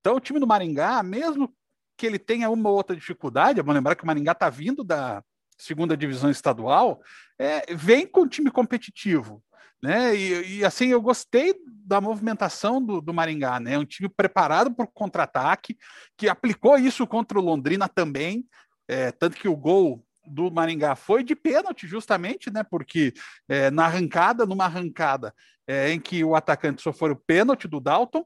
Então, 0.00 0.16
o 0.16 0.20
time 0.20 0.40
do 0.40 0.46
Maringá, 0.48 1.00
mesmo 1.02 1.54
que 1.96 2.06
ele 2.06 2.18
tenha 2.18 2.50
uma 2.50 2.68
ou 2.70 2.76
outra 2.76 2.96
dificuldade, 2.96 3.60
vamos 3.60 3.74
lembrar 3.74 3.94
que 3.94 4.02
o 4.02 4.06
Maringá 4.06 4.32
está 4.32 4.50
vindo 4.50 4.82
da 4.82 5.22
segunda 5.60 5.96
divisão 5.96 6.30
estadual, 6.30 7.00
é, 7.38 7.74
vem 7.74 8.06
com 8.06 8.26
time 8.26 8.50
competitivo 8.50 9.42
né? 9.82 10.14
E, 10.14 10.58
e, 10.58 10.64
assim 10.64 10.88
eu 10.88 11.00
gostei 11.00 11.54
da 11.66 12.00
movimentação 12.00 12.84
do, 12.84 13.00
do 13.00 13.14
Maringá, 13.14 13.58
né? 13.58 13.78
Um 13.78 13.84
time 13.84 14.08
preparado 14.08 14.72
para 14.72 14.84
o 14.84 14.88
contra-ataque, 14.88 15.76
que 16.16 16.28
aplicou 16.28 16.76
isso 16.78 17.06
contra 17.06 17.38
o 17.38 17.42
Londrina 17.42 17.88
também, 17.88 18.46
é, 18.86 19.10
tanto 19.10 19.36
que 19.36 19.48
o 19.48 19.56
gol 19.56 20.04
do 20.26 20.50
Maringá 20.50 20.94
foi 20.94 21.24
de 21.24 21.34
pênalti, 21.34 21.86
justamente, 21.86 22.50
né? 22.50 22.62
Porque 22.62 23.14
é, 23.48 23.70
na 23.70 23.86
arrancada, 23.86 24.44
numa 24.44 24.66
arrancada 24.66 25.34
é, 25.66 25.90
em 25.90 25.98
que 25.98 26.22
o 26.22 26.34
atacante 26.34 26.82
sofreu 26.82 27.12
o 27.12 27.16
pênalti 27.16 27.66
do 27.66 27.80
Dalton. 27.80 28.24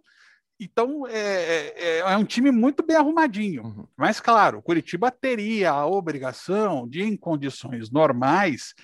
Então 0.59 1.07
é, 1.09 1.73
é, 1.77 1.99
é, 1.99 2.17
um 2.17 2.25
time 2.25 2.51
muito 2.51 2.85
bem 2.85 2.97
arrumadinho. 2.97 3.65
Uhum. 3.65 3.87
Mas, 3.97 4.21
claro, 4.21 4.59
o 4.59 4.63
Curitiba 4.63 5.11
teria 5.11 5.71
a 5.71 5.87
obrigação 5.87 6.89
de, 6.89 7.03
em 7.03 7.17
condições 7.17 7.91
normais, 7.91 8.75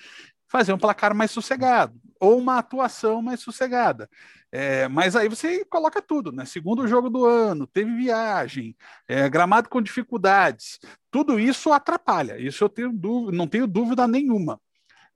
fazer 0.47 0.73
um 0.73 0.77
placar 0.77 1.15
mais 1.15 1.31
sossegado, 1.31 1.93
ou 2.19 2.37
uma 2.37 2.57
atuação 2.57 3.21
mais 3.21 3.39
sossegada. 3.39 4.09
É, 4.51 4.85
mas 4.89 5.15
aí 5.15 5.29
você 5.29 5.63
coloca 5.63 6.01
tudo, 6.01 6.29
né? 6.29 6.43
Segundo 6.43 6.85
jogo 6.85 7.09
do 7.09 7.25
ano, 7.25 7.65
teve 7.65 7.95
viagem, 7.95 8.75
é, 9.07 9.29
gramado 9.29 9.69
com 9.69 9.81
dificuldades, 9.81 10.77
tudo 11.09 11.39
isso 11.39 11.71
atrapalha. 11.71 12.37
Isso 12.37 12.61
eu 12.61 12.69
tenho 12.69 12.91
dúvida, 12.91 13.37
não 13.37 13.47
tenho 13.47 13.65
dúvida 13.65 14.05
nenhuma. 14.05 14.59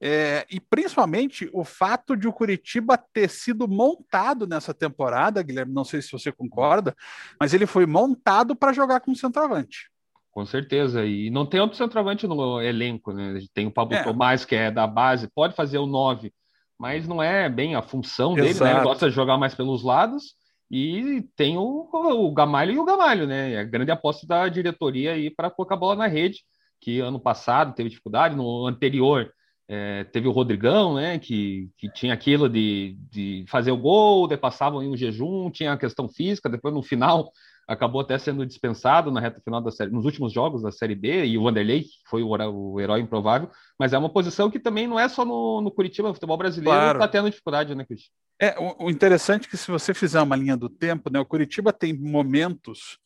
É, 0.02 0.46
e 0.52 0.60
principalmente 0.60 1.50
o 1.54 1.64
fato 1.64 2.16
de 2.18 2.28
o 2.28 2.34
Curitiba 2.34 2.98
ter 2.98 3.30
sido 3.30 3.68
montado 3.68 4.46
nessa 4.46 4.74
temporada, 4.74 5.42
Guilherme, 5.42 5.74
não 5.74 5.86
sei 5.86 6.02
se 6.02 6.12
você 6.12 6.32
concorda, 6.32 6.96
mas 7.40 7.54
ele 7.54 7.66
foi 7.66 7.86
montado 7.86 8.56
para 8.56 8.74
jogar 8.74 9.00
com 9.00 9.16
centroavante. 9.16 9.90
Com 10.32 10.46
certeza, 10.46 11.06
e 11.06 11.30
não 11.30 11.46
tem 11.46 11.62
outro 11.62 11.78
centroavante 11.78 12.28
no 12.28 12.62
elenco, 12.62 13.14
né? 13.14 13.40
Tem 13.54 13.68
o 13.68 13.72
Pablo 13.72 13.96
é. 13.96 14.04
Tomás, 14.04 14.44
que 14.44 14.54
é 14.54 14.70
da 14.70 14.86
base, 14.86 15.30
pode 15.34 15.56
fazer 15.56 15.78
o 15.78 15.86
9, 15.86 16.34
mas 16.78 17.08
não 17.08 17.24
é 17.24 17.48
bem 17.48 17.74
a 17.74 17.82
função 17.82 18.34
dele, 18.34 18.60
né? 18.60 18.74
Ele 18.74 18.84
gosta 18.84 19.10
de 19.10 19.16
jogar 19.16 19.38
mais 19.38 19.56
pelos 19.56 19.82
lados. 19.82 20.36
E 20.70 21.24
tem 21.38 21.58
o, 21.58 21.88
o 21.94 22.34
Gamalho 22.34 22.74
e 22.74 22.80
o 22.80 22.84
Gamalho, 22.84 23.26
né? 23.26 23.54
É 23.54 23.60
a 23.60 23.64
grande 23.64 23.92
aposta 23.92 24.28
da 24.28 24.50
diretoria 24.50 25.14
aí 25.14 25.30
para 25.30 25.50
colocar 25.50 25.76
a 25.76 25.78
bola 25.78 25.96
na 25.96 26.08
rede, 26.08 26.40
que 26.82 27.00
ano 27.00 27.20
passado 27.20 27.74
teve 27.74 27.90
dificuldade, 27.90 28.36
no 28.36 28.68
anterior 28.68 29.32
é, 29.68 30.04
teve 30.06 30.28
o 30.28 30.32
Rodrigão, 30.32 30.96
né? 30.96 31.18
Que, 31.18 31.70
que 31.78 31.90
tinha 31.92 32.14
aquilo 32.14 32.48
de, 32.48 32.98
de 33.12 33.46
fazer 33.48 33.72
o 33.72 33.78
gol, 33.78 34.28
de 34.28 34.38
passavam 34.38 34.84
em 34.84 34.90
um 34.90 34.98
jejum, 34.98 35.50
tinha 35.50 35.74
a 35.74 35.78
questão 35.78 36.08
física, 36.08 36.50
depois 36.50 36.74
no 36.74 36.84
final 36.84 37.32
acabou 37.68 38.02
até 38.02 38.18
sendo 38.18 38.46
dispensado 38.46 39.12
na 39.12 39.20
reta 39.20 39.42
final 39.42 39.60
da 39.60 39.72
série, 39.72 39.92
nos 39.92 40.06
últimos 40.06 40.32
jogos 40.32 40.62
da 40.62 40.72
Série 40.72 40.94
B, 40.94 41.26
e 41.26 41.38
o 41.38 41.44
Vanderlei, 41.44 41.82
que 41.82 41.90
foi 42.08 42.22
o, 42.22 42.30
o 42.30 42.80
herói 42.80 43.00
improvável, 43.00 43.50
mas 43.80 43.92
é 43.92 43.98
uma 43.98 44.10
posição 44.10 44.52
que 44.52 44.60
também 44.60 44.86
não 44.86 45.00
é 45.00 45.10
só 45.10 45.26
no, 45.26 45.62
no 45.62 45.72
Curitiba, 45.72 46.12
o 46.12 46.14
futebol 46.14 46.38
brasileiro 46.38 46.78
está 46.78 46.94
claro. 46.94 47.12
tendo 47.12 47.30
dificuldade, 47.30 47.74
né, 47.74 47.84
Cristian? 47.84 48.12
É, 48.40 48.60
o, 48.60 48.86
o, 48.86 48.90
interessante 48.92 49.48
é 49.48 49.50
que 49.50 49.58
se 49.58 49.72
você 49.72 49.94
fizer 49.94 50.22
uma 50.22 50.36
linha 50.36 50.56
do 50.56 50.70
tempo, 50.70 51.12
né, 51.12 51.20
o 51.20 51.26
Curitiba 51.26 51.74
tem 51.74 51.92
momentos 51.98 53.00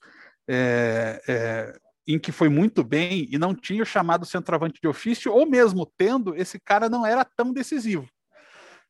é, 0.49 1.21
é, 1.27 1.79
em 2.09 2.17
que 2.17 2.31
foi 2.31 2.49
muito 2.49 2.83
bem 2.83 3.27
e 3.29 3.37
não 3.37 3.53
tinha 3.53 3.83
o 3.83 3.85
chamado 3.85 4.25
centroavante 4.25 4.81
de 4.81 4.87
ofício, 4.87 5.31
ou 5.31 5.45
mesmo 5.45 5.85
tendo, 5.85 6.35
esse 6.35 6.59
cara 6.59 6.89
não 6.89 7.05
era 7.05 7.23
tão 7.23 7.53
decisivo. 7.53 8.09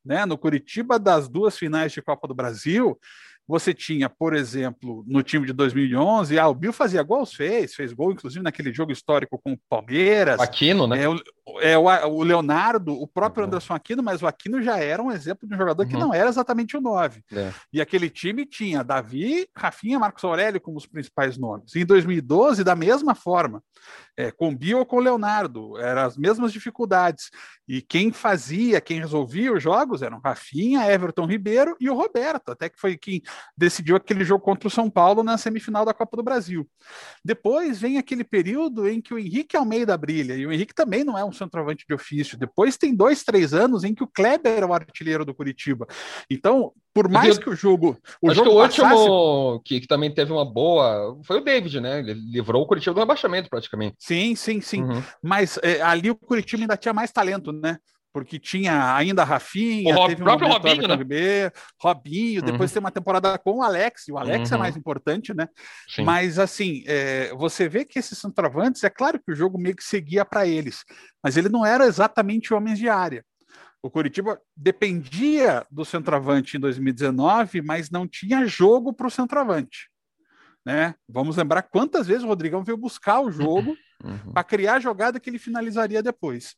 Né? 0.05 0.25
No 0.25 0.37
Curitiba, 0.37 0.97
das 0.97 1.27
duas 1.27 1.57
finais 1.57 1.91
de 1.91 2.01
Copa 2.01 2.29
do 2.29 2.33
Brasil, 2.33 2.97
você 3.45 3.73
tinha, 3.73 4.07
por 4.07 4.33
exemplo, 4.33 5.03
no 5.05 5.21
time 5.21 5.45
de 5.45 5.51
2011, 5.51 6.39
ah, 6.39 6.47
o 6.47 6.53
Bill 6.53 6.71
fazia 6.71 7.03
gols, 7.03 7.33
fez, 7.33 7.75
fez 7.75 7.91
gol, 7.91 8.13
inclusive 8.13 8.41
naquele 8.41 8.71
jogo 8.71 8.93
histórico 8.93 9.37
com 9.43 9.51
o 9.51 9.59
Palmeiras. 9.67 10.39
Aquino, 10.39 10.87
né? 10.87 11.03
É, 11.03 11.09
o, 11.09 11.19
é, 11.61 11.77
o, 11.77 12.23
Leonardo, 12.23 12.93
o 12.93 13.07
próprio 13.07 13.43
uhum. 13.43 13.47
Anderson 13.47 13.73
Aquino, 13.73 14.03
mas 14.03 14.21
o 14.21 14.27
Aquino 14.27 14.61
já 14.61 14.77
era 14.77 15.01
um 15.01 15.11
exemplo 15.11 15.47
de 15.47 15.55
um 15.55 15.57
jogador 15.57 15.83
uhum. 15.83 15.89
que 15.89 15.97
não 15.97 16.13
era 16.13 16.29
exatamente 16.29 16.75
o 16.77 16.81
9. 16.81 17.23
É. 17.31 17.51
E 17.71 17.81
aquele 17.81 18.09
time 18.09 18.45
tinha 18.45 18.83
Davi, 18.83 19.47
Rafinha, 19.55 19.99
Marcos 19.99 20.23
Aurélio 20.23 20.61
como 20.61 20.77
os 20.77 20.85
principais 20.85 21.37
nomes. 21.37 21.75
E 21.75 21.81
em 21.81 21.85
2012, 21.85 22.63
da 22.63 22.75
mesma 22.75 23.15
forma, 23.15 23.63
é, 24.17 24.31
com 24.31 24.55
Bill 24.55 24.79
ou 24.79 24.85
com 24.85 24.99
Leonardo, 24.99 25.77
eram 25.77 26.01
as 26.01 26.17
mesmas 26.17 26.51
dificuldades. 26.51 27.29
E 27.67 27.81
quem 27.81 28.11
fazia, 28.11 28.81
quem 28.81 28.99
resolvia 28.99 29.53
os 29.53 29.61
jogos 29.61 30.01
eram 30.01 30.19
Rafinha, 30.19 30.91
Everton 30.91 31.25
Ribeiro 31.25 31.75
e 31.79 31.89
o 31.89 31.93
Roberto, 31.93 32.51
até 32.51 32.67
que 32.67 32.79
foi 32.79 32.97
quem 32.97 33.21
decidiu 33.55 33.95
aquele 33.95 34.25
jogo 34.25 34.43
contra 34.43 34.67
o 34.67 34.71
São 34.71 34.89
Paulo 34.89 35.23
na 35.23 35.37
semifinal 35.37 35.85
da 35.85 35.93
Copa 35.93 36.17
do 36.17 36.23
Brasil. 36.23 36.67
Depois 37.23 37.79
vem 37.79 37.97
aquele 37.97 38.23
período 38.23 38.89
em 38.89 38.99
que 38.99 39.13
o 39.13 39.19
Henrique 39.19 39.55
Almeida 39.55 39.95
brilha, 39.97 40.33
e 40.33 40.45
o 40.45 40.51
Henrique 40.51 40.73
também 40.73 41.03
não 41.03 41.17
é 41.17 41.23
um 41.23 41.31
centroavante 41.39 41.85
de 41.87 41.93
ofício. 41.93 42.37
Depois 42.37 42.77
tem 42.77 42.95
dois, 42.95 43.23
três 43.23 43.53
anos 43.53 43.83
em 43.83 43.93
que 43.93 44.03
o 44.03 44.07
Kleber 44.07 44.63
é 44.63 44.65
o 44.65 44.73
artilheiro 44.73 45.25
do 45.25 45.33
Curitiba. 45.33 45.87
Então, 46.29 46.71
por 46.93 47.09
mais 47.09 47.37
que 47.37 47.49
o 47.49 47.55
jogo. 47.55 47.97
O 48.21 48.29
acho 48.29 48.37
jogo 48.37 48.49
que 48.49 48.55
o 48.55 48.61
último 48.61 48.89
passasse... 48.89 49.63
que, 49.65 49.79
que, 49.81 49.87
também 49.87 50.13
teve 50.13 50.31
uma 50.31 50.45
boa 50.45 51.17
foi 51.23 51.37
o 51.37 51.43
David, 51.43 51.79
né? 51.79 51.99
Ele 51.99 52.13
livrou 52.13 52.63
o 52.63 52.67
Curitiba 52.67 52.93
do 52.93 52.99
rebaixamento, 52.99 53.49
praticamente. 53.49 53.95
Sim, 53.99 54.35
sim, 54.35 54.61
sim. 54.61 54.83
Uhum. 54.83 55.01
Mas 55.23 55.57
é, 55.63 55.81
ali 55.81 56.11
o 56.11 56.15
Curitiba 56.15 56.63
ainda 56.63 56.77
tinha 56.77 56.93
mais 56.93 57.11
talento, 57.11 57.51
né? 57.51 57.77
Porque 58.11 58.39
tinha 58.39 58.95
ainda 58.95 59.23
Rafinha, 59.23 59.95
o 59.95 60.07
teve 60.07 60.21
um 60.21 60.25
próprio 60.25 60.49
Robinho, 60.49 60.87
né? 60.87 61.03
B, 61.03 61.51
Robinho, 61.79 62.41
depois 62.41 62.71
uhum. 62.71 62.73
tem 62.73 62.79
uma 62.79 62.91
temporada 62.91 63.37
com 63.37 63.57
o 63.57 63.61
Alex, 63.61 64.07
e 64.07 64.11
o 64.11 64.17
Alex 64.17 64.51
é 64.51 64.55
uhum. 64.55 64.59
é 64.59 64.63
mais 64.63 64.77
importante, 64.77 65.33
né? 65.33 65.47
Sim. 65.87 66.03
Mas 66.03 66.39
assim, 66.39 66.83
é, 66.87 67.33
você 67.35 67.69
vê 67.69 67.85
que 67.85 67.99
esses 67.99 68.17
centroavantes, 68.17 68.83
é 68.83 68.89
claro 68.89 69.19
que 69.19 69.31
o 69.31 69.35
jogo 69.35 69.57
meio 69.57 69.75
que 69.75 69.83
seguia 69.83 70.25
para 70.25 70.47
eles, 70.47 70.83
mas 71.23 71.37
ele 71.37 71.49
não 71.49 71.65
era 71.65 71.85
exatamente 71.85 72.53
homens 72.53 72.79
de 72.79 72.89
área. 72.89 73.23
O 73.81 73.89
Curitiba 73.89 74.41
dependia 74.55 75.65
do 75.71 75.85
centroavante 75.85 76.57
em 76.57 76.59
2019, 76.59 77.61
mas 77.61 77.89
não 77.89 78.05
tinha 78.07 78.45
jogo 78.45 78.91
para 78.91 79.07
o 79.07 79.11
centroavante. 79.11 79.89
Né? 80.65 80.93
Vamos 81.07 81.37
lembrar 81.37 81.63
quantas 81.63 82.05
vezes 82.05 82.23
o 82.23 82.27
Rodrigão 82.27 82.63
veio 82.63 82.77
buscar 82.77 83.21
o 83.21 83.31
jogo 83.31 83.77
uhum. 84.03 84.33
para 84.33 84.43
criar 84.43 84.75
a 84.75 84.79
jogada 84.79 85.19
que 85.19 85.29
ele 85.29 85.39
finalizaria 85.39 86.03
depois. 86.03 86.55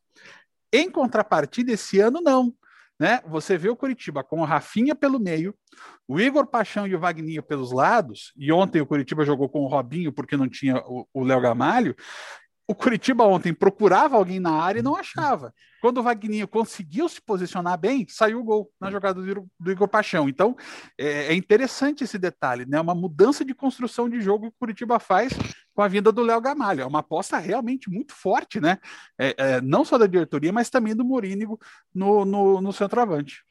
Em 0.71 0.89
contrapartida, 0.89 1.71
esse 1.71 1.99
ano 1.99 2.21
não. 2.21 2.53
Né? 2.99 3.19
Você 3.27 3.57
vê 3.57 3.67
o 3.67 3.75
Curitiba 3.75 4.23
com 4.23 4.41
o 4.41 4.45
Rafinha 4.45 4.93
pelo 4.93 5.19
meio, 5.19 5.55
o 6.07 6.19
Igor 6.19 6.45
Paixão 6.45 6.85
e 6.85 6.95
o 6.95 6.99
Vagninho 6.99 7.41
pelos 7.41 7.71
lados, 7.71 8.31
e 8.37 8.51
ontem 8.51 8.79
o 8.79 8.85
Curitiba 8.85 9.25
jogou 9.25 9.49
com 9.49 9.61
o 9.61 9.67
Robinho 9.67 10.13
porque 10.13 10.37
não 10.37 10.47
tinha 10.47 10.83
o 10.85 11.23
Léo 11.23 11.41
Gamalho, 11.41 11.95
o 12.71 12.75
Curitiba 12.75 13.25
ontem 13.25 13.53
procurava 13.53 14.15
alguém 14.15 14.39
na 14.39 14.51
área 14.51 14.79
e 14.79 14.83
não 14.83 14.95
achava. 14.95 15.53
Quando 15.81 15.97
o 15.97 16.03
Vagninho 16.03 16.47
conseguiu 16.47 17.09
se 17.09 17.19
posicionar 17.19 17.77
bem, 17.77 18.05
saiu 18.07 18.39
o 18.39 18.43
gol 18.43 18.71
na 18.79 18.89
jogada 18.89 19.21
do, 19.21 19.71
Igor 19.71 19.89
Paixão. 19.89 20.29
Então, 20.29 20.55
é, 20.97 21.33
é, 21.33 21.33
interessante 21.33 22.05
esse 22.05 22.17
detalhe, 22.17 22.65
né? 22.65 22.79
Uma 22.79 22.95
mudança 22.95 23.43
de 23.43 23.53
construção 23.53 24.07
de 24.07 24.21
jogo 24.21 24.49
que 24.49 24.55
o 24.55 24.59
Curitiba 24.59 24.99
faz 24.99 25.33
com 25.73 25.81
a 25.81 25.87
vinda 25.87 26.11
do 26.11 26.21
Léo 26.21 26.41
Gamalho. 26.41 26.81
É 26.81 26.85
uma 26.85 26.99
aposta 26.99 27.37
realmente 27.37 27.89
muito 27.89 28.13
forte, 28.13 28.59
né? 28.59 28.77
É, 29.17 29.35
é, 29.37 29.61
não 29.61 29.85
só 29.85 29.97
da 29.97 30.07
diretoria, 30.07 30.51
mas 30.51 30.69
também 30.69 30.95
do 30.95 31.05
Morínigo 31.05 31.59
no, 31.93 32.25
no, 32.25 32.61
no 32.61 32.73
centroavante. 32.73 33.43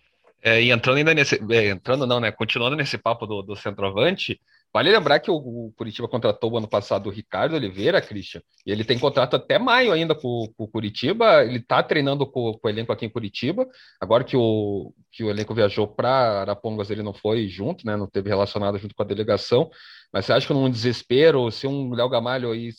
É, 0.43 0.63
e 0.63 0.71
entrando 0.71 0.97
ainda 0.97 1.15
nesse. 1.15 1.41
É, 1.51 1.69
entrando 1.69 2.07
não, 2.07 2.21
né? 2.21 2.33
Continuando 2.33 2.77
nesse 2.77 2.97
papo 2.97 3.27
do, 3.27 3.43
do 3.43 3.57
centroavante, 3.57 4.41
Vale 4.73 4.93
lembrar 4.93 5.19
que 5.19 5.31
o, 5.31 5.73
Curitiba 5.77 6.07
contratou 6.07 6.53
o 6.53 6.59
ano 6.59 6.69
passado 6.69 7.09
o 7.09 7.13
Ricardo 7.13 7.57
Oliveira, 7.57 8.01
Christian, 8.01 8.41
e 8.65 8.71
ele 8.71 8.85
tem 8.85 8.99
contrato 8.99 9.35
até 9.35 9.59
maio 9.59 9.91
ainda 9.91 10.15
com, 10.15 10.53
com 10.57 10.65
o 10.65 10.69
Curitiba. 10.69 11.45
Ele 11.45 11.59
está 11.59 11.83
treinando 11.83 12.25
com, 12.25 12.53
com, 12.53 12.69
o 12.69 12.71
elenco 12.71 12.93
aqui 12.93 13.05
em 13.05 13.11
Curitiba. 13.11 13.67
Agora 14.01 14.23
que 14.23 14.37
o, 14.37 14.95
que 15.11 15.25
o 15.25 15.31
elenco 15.31 15.55
viajou 15.55 15.89
para 15.89 16.41
Arapongas, 16.43 16.89
ele 16.89 17.03
não 17.03 17.13
foi 17.13 17.49
junto, 17.49 17.85
né? 17.85 17.97
Não 17.97 18.07
teve 18.07 18.29
relacionado 18.29 18.79
junto 18.79 18.95
com 18.95 19.03
a 19.03 19.07
delegação. 19.07 19.69
Mas 20.13 20.27
você 20.27 20.33
acha 20.33 20.47
que 20.47 20.53
num 20.53 20.71
desespero, 20.71 21.51
se 21.51 21.67
um 21.67 21.93
Léo 21.93 22.09
Gamalho 22.09 22.53
aí 22.53 22.71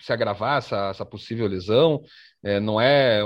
se 0.00 0.12
agravar 0.12 0.58
essa, 0.58 0.90
essa 0.90 1.06
possível 1.06 1.46
lesão, 1.46 2.02
é, 2.42 2.58
não 2.58 2.80
é 2.80 3.22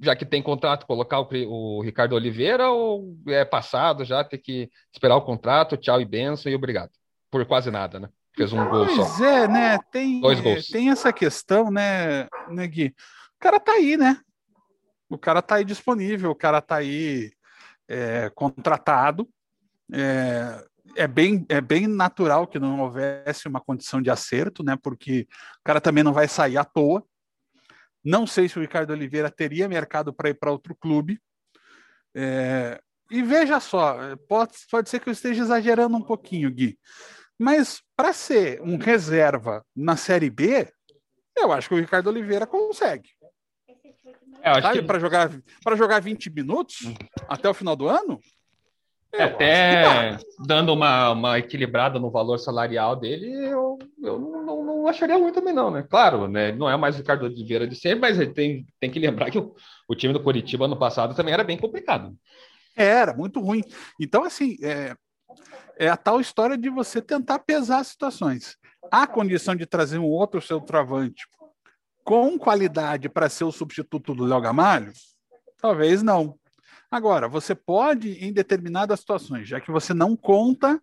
já 0.00 0.16
que 0.16 0.24
tem 0.24 0.42
contrato, 0.42 0.86
colocar 0.86 1.20
o, 1.20 1.28
o, 1.48 1.82
Ricardo 1.82 2.14
Oliveira 2.14 2.70
ou 2.70 3.16
é 3.28 3.44
passado 3.44 4.04
já 4.04 4.24
ter 4.24 4.38
que 4.38 4.68
esperar 4.92 5.16
o 5.16 5.22
contrato, 5.22 5.76
tchau 5.76 6.00
e 6.00 6.04
benção 6.04 6.50
e 6.50 6.54
obrigado? 6.54 6.90
Por 7.32 7.46
quase 7.46 7.70
nada, 7.70 7.98
né? 7.98 8.10
Fez 8.36 8.52
um 8.52 8.68
gol 8.68 8.84
pois 8.84 8.96
só. 8.96 9.04
Pois 9.04 9.20
é, 9.22 9.48
né? 9.48 9.78
Tem, 9.90 10.20
Dois 10.20 10.38
gols. 10.38 10.68
tem 10.68 10.90
essa 10.90 11.10
questão, 11.12 11.70
né, 11.70 12.28
né, 12.48 12.66
Gui? 12.66 12.94
O 13.36 13.40
cara 13.40 13.58
tá 13.58 13.72
aí, 13.72 13.96
né? 13.96 14.20
O 15.08 15.18
cara 15.18 15.40
tá 15.40 15.56
aí 15.56 15.64
disponível, 15.64 16.30
o 16.30 16.34
cara 16.34 16.60
tá 16.60 16.76
aí 16.76 17.32
é, 17.88 18.30
contratado. 18.34 19.28
É, 19.90 20.64
é, 20.96 21.06
bem, 21.08 21.44
é 21.48 21.60
bem 21.60 21.86
natural 21.86 22.46
que 22.46 22.58
não 22.58 22.80
houvesse 22.80 23.48
uma 23.48 23.60
condição 23.60 24.00
de 24.00 24.10
acerto, 24.10 24.62
né? 24.62 24.76
Porque 24.80 25.26
o 25.60 25.64
cara 25.64 25.80
também 25.80 26.04
não 26.04 26.12
vai 26.12 26.28
sair 26.28 26.58
à 26.58 26.64
toa. 26.64 27.02
Não 28.04 28.26
sei 28.26 28.48
se 28.48 28.58
o 28.58 28.62
Ricardo 28.62 28.90
Oliveira 28.90 29.30
teria 29.30 29.68
mercado 29.68 30.12
para 30.12 30.28
ir 30.28 30.34
para 30.34 30.52
outro 30.52 30.74
clube. 30.74 31.18
É, 32.14 32.78
e 33.10 33.22
veja 33.22 33.58
só, 33.60 34.16
pode, 34.28 34.52
pode 34.70 34.88
ser 34.88 35.00
que 35.00 35.08
eu 35.08 35.12
esteja 35.12 35.42
exagerando 35.42 35.96
um 35.96 36.02
pouquinho, 36.02 36.50
Gui. 36.50 36.78
Mas 37.42 37.82
para 37.96 38.12
ser 38.12 38.62
um 38.62 38.76
reserva 38.76 39.64
na 39.74 39.96
Série 39.96 40.30
B, 40.30 40.72
eu 41.36 41.50
acho 41.50 41.68
que 41.68 41.74
o 41.74 41.78
Ricardo 41.78 42.06
Oliveira 42.06 42.46
consegue. 42.46 43.08
É, 44.40 44.72
que... 44.72 44.82
Para 44.82 45.00
jogar, 45.00 45.28
jogar 45.76 46.00
20 46.00 46.30
minutos 46.30 46.82
uhum. 46.82 46.94
até 47.28 47.48
o 47.48 47.54
final 47.54 47.74
do 47.74 47.88
ano? 47.88 48.20
É, 49.12 49.24
até 49.24 50.18
dando 50.46 50.72
uma, 50.72 51.10
uma 51.10 51.38
equilibrada 51.40 51.98
no 51.98 52.12
valor 52.12 52.38
salarial 52.38 52.94
dele, 52.94 53.26
eu, 53.44 53.76
eu 54.00 54.20
não, 54.20 54.44
não, 54.44 54.64
não 54.64 54.86
acharia 54.86 55.16
ruim 55.16 55.32
também, 55.32 55.52
não, 55.52 55.68
né? 55.68 55.82
Claro, 55.82 56.28
né? 56.28 56.52
Não 56.52 56.70
é 56.70 56.76
mais 56.76 56.94
o 56.94 56.98
Ricardo 56.98 57.24
Oliveira 57.24 57.66
de 57.66 57.74
sempre, 57.74 57.98
mas 57.98 58.16
tem, 58.32 58.64
tem 58.78 58.88
que 58.88 59.00
lembrar 59.00 59.32
que 59.32 59.38
o, 59.38 59.52
o 59.88 59.96
time 59.96 60.12
do 60.12 60.22
Curitiba 60.22 60.66
ano 60.66 60.78
passado 60.78 61.12
também 61.12 61.34
era 61.34 61.42
bem 61.42 61.58
complicado. 61.58 62.16
Era, 62.76 63.12
muito 63.12 63.40
ruim. 63.40 63.62
Então, 64.00 64.24
assim, 64.24 64.56
é, 64.62 64.94
é 65.78 65.88
a 65.88 65.96
tal 65.96 66.20
história 66.20 66.56
de 66.56 66.68
você 66.68 67.00
tentar 67.00 67.40
pesar 67.40 67.78
as 67.78 67.88
situações. 67.88 68.56
Há 68.90 69.06
condição 69.06 69.54
de 69.54 69.66
trazer 69.66 69.98
um 69.98 70.06
outro 70.06 70.40
seu 70.40 70.60
travante 70.60 71.26
com 72.04 72.38
qualidade 72.38 73.08
para 73.08 73.28
ser 73.28 73.44
o 73.44 73.52
substituto 73.52 74.14
do 74.14 74.24
Léo 74.24 74.40
Gamalho? 74.40 74.92
Talvez 75.60 76.02
não. 76.02 76.36
Agora, 76.90 77.28
você 77.28 77.54
pode, 77.54 78.12
em 78.24 78.32
determinadas 78.32 79.00
situações, 79.00 79.48
já 79.48 79.60
que 79.60 79.70
você 79.70 79.94
não 79.94 80.16
conta 80.16 80.80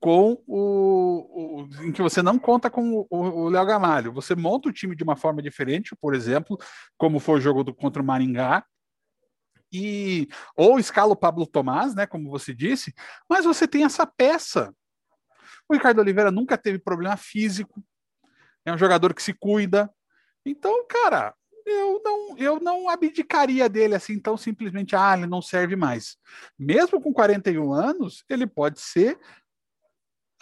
com 0.00 0.42
o, 0.46 1.66
o, 1.66 1.84
em 1.84 1.92
que 1.92 2.00
você 2.00 2.22
não 2.22 2.38
conta 2.38 2.70
com 2.70 3.06
o 3.10 3.48
Léo 3.50 3.66
Gamalho. 3.66 4.12
Você 4.12 4.34
monta 4.34 4.68
o 4.68 4.72
time 4.72 4.96
de 4.96 5.04
uma 5.04 5.14
forma 5.14 5.42
diferente, 5.42 5.94
por 6.00 6.14
exemplo, 6.14 6.58
como 6.96 7.20
foi 7.20 7.38
o 7.38 7.40
jogo 7.40 7.62
do, 7.62 7.74
contra 7.74 8.02
o 8.02 8.04
Maringá, 8.04 8.64
e 9.72 10.28
ou 10.56 10.78
escala 10.78 11.12
o 11.12 11.16
Pablo 11.16 11.46
Tomás, 11.46 11.94
né, 11.94 12.06
como 12.06 12.30
você 12.30 12.54
disse, 12.54 12.94
mas 13.28 13.44
você 13.44 13.66
tem 13.66 13.84
essa 13.84 14.06
peça. 14.06 14.74
O 15.68 15.74
Ricardo 15.74 16.00
Oliveira 16.00 16.30
nunca 16.30 16.58
teve 16.58 16.78
problema 16.78 17.16
físico, 17.16 17.82
é 18.64 18.72
um 18.72 18.78
jogador 18.78 19.14
que 19.14 19.22
se 19.22 19.32
cuida. 19.32 19.90
Então, 20.44 20.86
cara, 20.86 21.34
eu 21.64 22.00
não, 22.04 22.38
eu 22.38 22.60
não 22.60 22.88
abdicaria 22.88 23.68
dele 23.68 23.94
assim 23.94 24.18
tão 24.18 24.36
simplesmente, 24.36 24.96
ah, 24.96 25.16
ele 25.16 25.26
não 25.26 25.40
serve 25.40 25.76
mais. 25.76 26.16
Mesmo 26.58 27.00
com 27.00 27.12
41 27.12 27.72
anos, 27.72 28.24
ele 28.28 28.46
pode 28.46 28.80
ser 28.80 29.18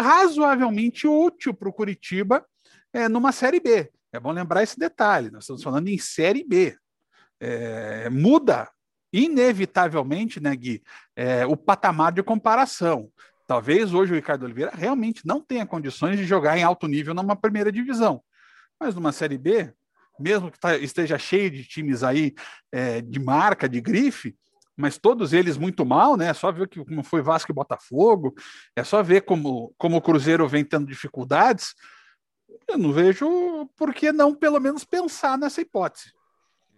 razoavelmente 0.00 1.06
útil 1.06 1.52
para 1.52 1.68
o 1.68 1.72
Curitiba 1.72 2.46
é, 2.92 3.08
numa 3.08 3.32
Série 3.32 3.60
B. 3.60 3.90
É 4.12 4.18
bom 4.18 4.32
lembrar 4.32 4.62
esse 4.62 4.78
detalhe, 4.78 5.30
nós 5.30 5.44
estamos 5.44 5.62
falando 5.62 5.88
em 5.88 5.98
Série 5.98 6.44
B. 6.44 6.76
É, 7.40 8.08
muda 8.10 8.68
inevitavelmente, 9.12 10.40
né, 10.40 10.54
Gui, 10.54 10.82
é, 11.16 11.46
o 11.46 11.56
patamar 11.56 12.12
de 12.12 12.22
comparação. 12.22 13.10
Talvez 13.46 13.94
hoje 13.94 14.12
o 14.12 14.16
Ricardo 14.16 14.44
Oliveira 14.44 14.72
realmente 14.74 15.26
não 15.26 15.40
tenha 15.40 15.64
condições 15.64 16.18
de 16.18 16.24
jogar 16.24 16.58
em 16.58 16.62
alto 16.62 16.86
nível 16.86 17.14
numa 17.14 17.34
primeira 17.34 17.72
divisão. 17.72 18.22
Mas 18.78 18.94
numa 18.94 19.10
Série 19.10 19.38
B, 19.38 19.72
mesmo 20.18 20.50
que 20.50 20.58
tá, 20.58 20.76
esteja 20.76 21.18
cheio 21.18 21.50
de 21.50 21.64
times 21.64 22.02
aí 22.02 22.34
é, 22.70 23.00
de 23.00 23.18
marca, 23.18 23.68
de 23.68 23.80
grife, 23.80 24.36
mas 24.76 24.98
todos 24.98 25.32
eles 25.32 25.56
muito 25.56 25.84
mal, 25.84 26.16
né? 26.16 26.26
É 26.28 26.34
só 26.34 26.52
ver 26.52 26.68
que, 26.68 26.84
como 26.84 27.02
foi 27.02 27.20
Vasco 27.20 27.50
e 27.50 27.54
Botafogo, 27.54 28.34
é 28.76 28.84
só 28.84 29.02
ver 29.02 29.22
como, 29.22 29.74
como 29.76 29.96
o 29.96 30.00
Cruzeiro 30.00 30.46
vem 30.46 30.64
tendo 30.64 30.86
dificuldades. 30.86 31.74
Eu 32.68 32.78
não 32.78 32.92
vejo 32.92 33.66
por 33.76 33.92
que 33.92 34.12
não, 34.12 34.34
pelo 34.34 34.60
menos, 34.60 34.84
pensar 34.84 35.36
nessa 35.36 35.60
hipótese. 35.60 36.12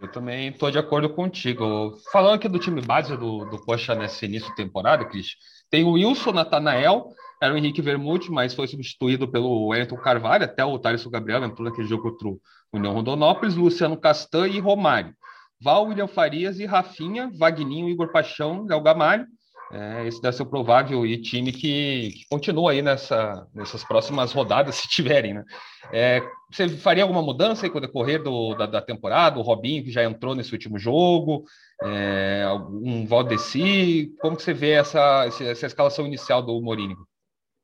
Eu 0.01 0.09
também 0.09 0.49
estou 0.49 0.71
de 0.71 0.79
acordo 0.79 1.11
contigo. 1.11 1.95
Falando 2.11 2.35
aqui 2.37 2.49
do 2.49 2.59
time 2.59 2.81
base 2.81 3.15
do, 3.17 3.45
do 3.45 3.59
Coxa 3.59 3.95
nesse 3.95 4.25
início 4.25 4.49
de 4.49 4.57
temporada, 4.57 5.05
Cris, 5.05 5.37
tem 5.69 5.85
o 5.85 5.93
Wilson 5.93 6.33
Natanael, 6.33 7.11
era 7.41 7.53
o 7.53 7.57
Henrique 7.57 7.83
Vermute, 7.83 8.31
mas 8.31 8.55
foi 8.55 8.67
substituído 8.67 9.29
pelo 9.29 9.69
Wellington 9.69 9.99
Carvalho, 9.99 10.45
até 10.45 10.65
o 10.65 10.79
Thales 10.79 11.05
Gabriel 11.07 11.45
entrou 11.45 11.69
naquele 11.69 11.87
jogo 11.87 12.11
contra 12.11 12.29
o 12.29 12.41
União 12.73 12.95
Rondonópolis, 12.95 13.55
Luciano 13.55 13.97
Castan 13.97 14.49
e 14.49 14.59
Romário. 14.59 15.15
Val, 15.63 15.87
William 15.87 16.07
Farias 16.07 16.59
e 16.59 16.65
Rafinha, 16.65 17.31
Vagninho, 17.37 17.91
Igor 17.91 18.11
Paixão, 18.11 18.65
Léo 18.65 18.81
Gamalho. 18.81 19.27
É, 19.73 20.07
esse 20.07 20.21
deve 20.21 20.37
ser 20.37 20.45
provável 20.47 21.07
e 21.07 21.21
time 21.21 21.53
que, 21.53 22.11
que, 22.11 22.25
continua 22.29 22.73
aí 22.73 22.83
nessa, 22.83 23.47
nessas 23.55 23.85
próximas 23.85 24.33
rodadas, 24.33 24.75
se 24.77 24.89
tiverem, 24.89 25.35
né? 25.35 25.45
É, 25.93 26.23
você 26.51 26.69
faria 26.69 27.05
alguma 27.05 27.23
mudança 27.23 27.65
aí 27.65 27.71
com 27.71 27.79
o 27.79 27.81
decorrer 27.81 28.23
do, 28.23 28.55
da, 28.55 28.67
da, 28.67 28.83
temporada? 28.83 29.39
O 29.39 29.43
Robinho, 29.43 29.85
que 29.85 29.91
já 29.91 30.03
entrou 30.03 30.35
nesse 30.35 30.53
último 30.53 30.79
jogo, 30.79 31.45
é, 31.83 32.45
um 32.83 33.07
Valdeci, 33.07 34.13
como 34.21 34.37
que 34.37 34.43
você 34.43 34.53
vê 34.53 34.73
essa, 34.73 35.27
essa 35.27 35.67
escalação 35.67 36.07
inicial 36.07 36.43
do 36.43 36.61
Mourinho? 36.61 36.97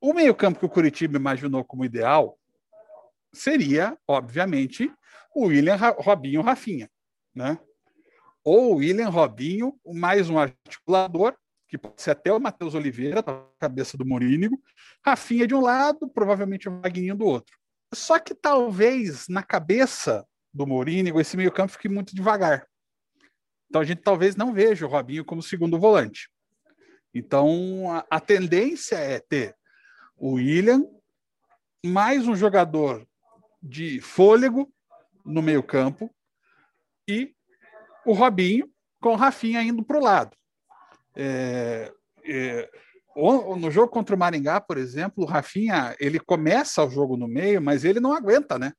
O 0.01 0.15
meio-campo 0.15 0.61
que 0.61 0.67
o 0.67 0.71
Curitiba 0.71 1.17
imaginou 1.17 1.65
como 1.65 1.85
ideal 1.85 2.39
seria, 3.33 3.97
obviamente, 4.07 4.91
o 5.35 5.47
William 5.47 5.77
Robinho 5.99 6.41
Rafinha, 6.41 6.89
né? 7.35 7.59
ou 8.47 8.75
o 8.75 8.77
William 8.77 9.09
Robinho, 9.09 9.75
mais 9.85 10.31
um 10.31 10.39
articulador, 10.39 11.35
que 11.69 11.77
pode 11.77 12.01
ser 12.01 12.13
até 12.13 12.33
o 12.33 12.41
Matheus 12.41 12.75
Oliveira, 12.75 13.23
tá 13.23 13.33
na 13.33 13.49
cabeça 13.59 13.97
do 13.97 14.07
Morínigo, 14.07 14.61
Rafinha 15.05 15.47
de 15.47 15.55
um 15.55 15.61
lado, 15.61 16.09
provavelmente 16.09 16.69
o 16.69 16.73
Magninho 16.73 17.17
do 17.17 17.25
outro. 17.25 17.57
Só 17.93 18.19
que 18.19 18.35
talvez 18.35 19.29
na 19.29 19.43
cabeça 19.43 20.27
do 20.53 20.67
Morínigo 20.67 21.21
esse 21.21 21.37
meio-campo 21.37 21.73
fique 21.73 21.89
muito 21.89 22.15
devagar. 22.15 22.67
Então 23.69 23.81
a 23.81 23.85
gente 23.85 24.03
talvez 24.03 24.37
não 24.37 24.53
veja 24.53 24.87
o 24.87 24.89
Robinho 24.89 25.25
como 25.25 25.43
segundo 25.43 25.79
volante. 25.79 26.31
Então 27.13 27.91
a, 27.91 28.07
a 28.11 28.21
tendência 28.21 28.97
é 28.97 29.19
ter 29.21 29.57
o 30.17 30.35
William 30.35 30.85
mais 31.85 32.27
um 32.27 32.35
jogador 32.35 33.07
de 33.63 34.01
fôlego 34.01 34.73
no 35.25 35.43
meio-campo 35.43 36.15
e 37.09 37.35
o 38.05 38.13
Robinho 38.13 38.71
com 39.01 39.11
o 39.11 39.17
Rafinha 39.17 39.63
indo 39.63 39.85
para 39.85 39.99
o 39.99 40.03
lado. 40.03 40.37
É, 41.17 41.93
é, 42.25 42.71
no 43.17 43.71
jogo 43.71 43.89
contra 43.89 44.15
o 44.15 44.19
Maringá, 44.19 44.61
por 44.61 44.77
exemplo, 44.77 45.25
o 45.25 45.27
Rafinha 45.27 45.97
ele 45.99 46.21
começa 46.21 46.85
o 46.85 46.91
jogo 46.91 47.17
no 47.17 47.27
meio, 47.27 47.63
mas 47.63 47.85
ele 47.85 47.99
não 47.99 48.13
aguenta, 48.13 48.59
né? 48.59 48.73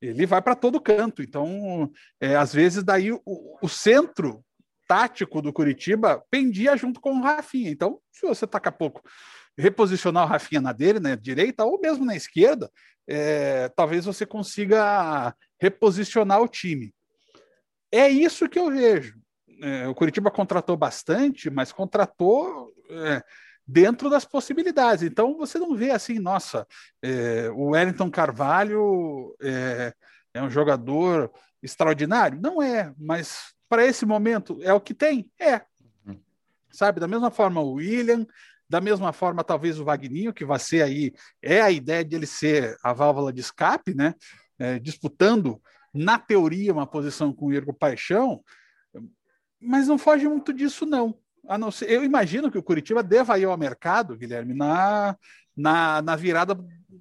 Ele 0.00 0.26
vai 0.26 0.40
para 0.40 0.54
todo 0.54 0.80
canto. 0.80 1.22
Então, 1.22 1.90
é, 2.20 2.36
às 2.36 2.52
vezes, 2.52 2.82
daí 2.82 3.12
o, 3.12 3.20
o, 3.24 3.68
centro 3.68 4.42
tático 4.86 5.42
do 5.42 5.52
Curitiba 5.52 6.22
pendia 6.30 6.76
junto 6.76 7.00
com 7.00 7.12
o 7.12 7.22
Rafinha. 7.22 7.70
Então, 7.70 8.00
se 8.10 8.26
você 8.26 8.46
daqui 8.46 8.68
a 8.68 8.72
pouco 8.72 9.02
reposicionar 9.58 10.24
o 10.24 10.28
Rafinha 10.28 10.60
na 10.60 10.72
dele, 10.72 11.00
na 11.00 11.14
direita, 11.14 11.64
ou 11.64 11.80
mesmo 11.80 12.04
na 12.04 12.14
esquerda, 12.14 12.70
é, 13.08 13.68
talvez 13.70 14.04
você 14.04 14.26
consiga 14.26 15.34
reposicionar 15.60 16.42
o 16.42 16.48
time. 16.48 16.94
É 17.90 18.08
isso 18.08 18.48
que 18.48 18.58
eu 18.58 18.70
vejo. 18.70 19.18
É, 19.60 19.88
o 19.88 19.94
Curitiba 19.94 20.30
contratou 20.30 20.76
bastante, 20.76 21.50
mas 21.50 21.72
contratou 21.72 22.72
é, 22.90 23.22
dentro 23.66 24.08
das 24.08 24.24
possibilidades. 24.24 25.02
Então 25.02 25.36
você 25.36 25.58
não 25.58 25.74
vê 25.74 25.90
assim, 25.90 26.18
nossa, 26.18 26.66
é, 27.02 27.50
o 27.50 27.70
Wellington 27.70 28.10
Carvalho 28.10 29.34
é, 29.42 29.92
é 30.34 30.42
um 30.42 30.50
jogador 30.50 31.30
extraordinário? 31.62 32.40
Não 32.40 32.62
é, 32.62 32.92
mas 32.96 33.54
para 33.68 33.84
esse 33.84 34.06
momento 34.06 34.58
é 34.62 34.72
o 34.72 34.80
que 34.80 34.94
tem? 34.94 35.30
É. 35.38 35.62
Uhum. 36.06 36.20
Sabe, 36.70 37.00
da 37.00 37.08
mesma 37.08 37.30
forma 37.30 37.60
o 37.60 37.74
William, 37.74 38.26
da 38.68 38.80
mesma 38.80 39.12
forma 39.12 39.42
talvez 39.42 39.78
o 39.78 39.84
Vagninho, 39.84 40.32
que 40.32 40.44
vai 40.44 40.58
ser 40.58 40.82
aí, 40.82 41.12
é 41.42 41.60
a 41.60 41.70
ideia 41.70 42.04
de 42.04 42.14
ele 42.14 42.26
ser 42.26 42.76
a 42.82 42.92
válvula 42.92 43.32
de 43.32 43.40
escape, 43.40 43.94
né? 43.94 44.14
É, 44.58 44.78
disputando 44.78 45.60
na 45.92 46.18
teoria, 46.18 46.72
uma 46.72 46.86
posição 46.86 47.32
com 47.32 47.46
o 47.46 47.52
Igor 47.52 47.74
Paixão, 47.74 48.42
mas 49.60 49.88
não 49.88 49.98
foge 49.98 50.28
muito 50.28 50.52
disso, 50.52 50.86
não. 50.86 51.18
A 51.48 51.56
não 51.56 51.70
ser, 51.70 51.90
eu 51.90 52.04
imagino 52.04 52.50
que 52.50 52.58
o 52.58 52.62
Curitiba 52.62 53.02
deva 53.02 53.38
ir 53.38 53.44
ao 53.44 53.56
mercado, 53.56 54.16
Guilherme, 54.16 54.54
na, 54.54 55.16
na, 55.56 56.02
na 56.02 56.16
virada 56.16 56.56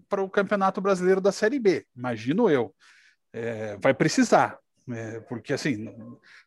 para 0.07 0.21
o 0.21 0.29
Campeonato 0.29 0.79
Brasileiro 0.79 1.19
da 1.19 1.31
Série 1.31 1.59
B. 1.59 1.85
Imagino 1.95 2.49
eu. 2.49 2.73
É, 3.33 3.77
vai 3.77 3.93
precisar. 3.93 4.57
É, 4.89 5.19
porque, 5.21 5.51
assim, 5.51 5.93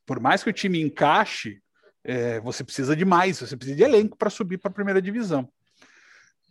por 0.07 0.21
mais 0.21 0.42
que 0.42 0.51
o 0.51 0.53
time 0.53 0.81
encaixe, 0.81 1.61
é, 2.05 2.40
você 2.40 2.62
precisa 2.62 2.94
de 2.94 3.05
mais, 3.05 3.40
você 3.40 3.57
precisa 3.57 3.77
de 3.77 3.83
elenco 3.83 4.16
para 4.16 4.31
subir 4.31 4.59
para 4.59 4.71
a 4.71 4.75
primeira 4.75 5.03
divisão. 5.03 5.51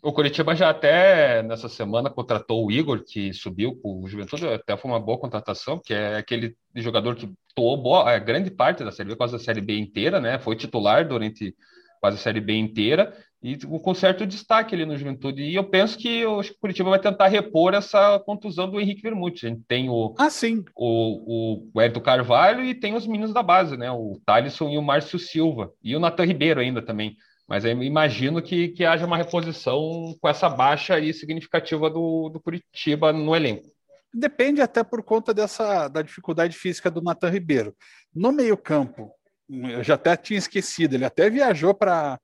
O 0.01 0.13
Curitiba 0.13 0.55
já 0.55 0.69
até 0.69 1.41
nessa 1.41 1.67
semana 1.67 2.09
contratou 2.09 2.65
o 2.65 2.71
Igor, 2.71 3.03
que 3.03 3.33
subiu 3.33 3.75
com 3.81 4.03
o 4.03 4.07
Juventude, 4.07 4.47
até 4.47 4.77
foi 4.77 4.91
uma 4.91 4.99
boa 4.99 5.17
contratação, 5.17 5.81
que 5.83 5.93
é 5.93 6.17
aquele 6.17 6.55
jogador 6.75 7.15
que 7.15 7.29
toou 7.55 7.75
boa, 7.75 8.09
a 8.09 8.19
grande 8.19 8.51
parte 8.51 8.83
da 8.83 8.91
Série 8.91 9.09
B, 9.09 9.15
quase 9.15 9.35
a 9.35 9.39
Série 9.39 9.61
B 9.61 9.77
inteira, 9.77 10.19
né? 10.19 10.37
Foi 10.37 10.55
titular 10.55 11.07
durante 11.07 11.55
quase 11.99 12.17
a 12.17 12.19
Série 12.19 12.39
B 12.39 12.53
inteira 12.53 13.11
e 13.41 13.57
com 13.57 13.93
certo 13.93 14.25
destaque 14.25 14.73
ali 14.73 14.85
no 14.85 14.97
Juventude. 14.97 15.43
E 15.43 15.55
eu 15.55 15.63
penso 15.63 15.97
que 15.97 16.25
o 16.25 16.41
Curitiba 16.59 16.89
vai 16.89 16.99
tentar 16.99 17.27
repor 17.27 17.73
essa 17.73 18.19
contusão 18.19 18.69
do 18.69 18.79
Henrique 18.79 19.01
Vermute. 19.01 19.45
A 19.45 19.49
gente 19.49 19.63
tem 19.67 19.89
o, 19.89 20.15
ah, 20.17 20.29
sim. 20.29 20.63
o, 20.75 21.69
o 21.73 21.81
Hélio 21.81 22.01
Carvalho 22.01 22.63
e 22.63 22.73
tem 22.73 22.95
os 22.95 23.05
meninos 23.05 23.33
da 23.33 23.43
base, 23.43 23.77
né? 23.77 23.91
O 23.91 24.19
Thalisson 24.25 24.69
e 24.69 24.77
o 24.77 24.81
Márcio 24.81 25.19
Silva. 25.19 25.71
E 25.83 25.95
o 25.95 25.99
Natan 25.99 26.25
Ribeiro 26.25 26.59
ainda 26.59 26.81
também. 26.81 27.15
Mas 27.47 27.63
imagino 27.63 28.41
que, 28.41 28.69
que 28.69 28.83
haja 28.83 29.05
uma 29.05 29.15
reposição 29.15 30.15
com 30.19 30.27
essa 30.27 30.49
baixa 30.49 30.95
aí 30.95 31.13
significativa 31.13 31.89
do, 31.89 32.29
do 32.29 32.41
Curitiba 32.41 33.13
no 33.13 33.33
elenco. 33.35 33.71
Depende 34.13 34.61
até 34.61 34.83
por 34.83 35.01
conta 35.01 35.33
dessa 35.33 35.87
da 35.87 36.01
dificuldade 36.01 36.57
física 36.57 36.91
do 36.91 37.01
Natan 37.01 37.29
Ribeiro. 37.29 37.75
No 38.13 38.31
meio-campo, 38.31 39.11
eu 39.49 39.83
já 39.83 39.93
até 39.93 40.17
tinha 40.17 40.37
esquecido, 40.37 40.95
ele 40.95 41.05
até 41.05 41.29
viajou 41.29 41.73
para 41.73 42.19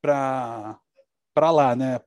para 0.00 1.50
lá, 1.50 1.74
né, 1.74 1.98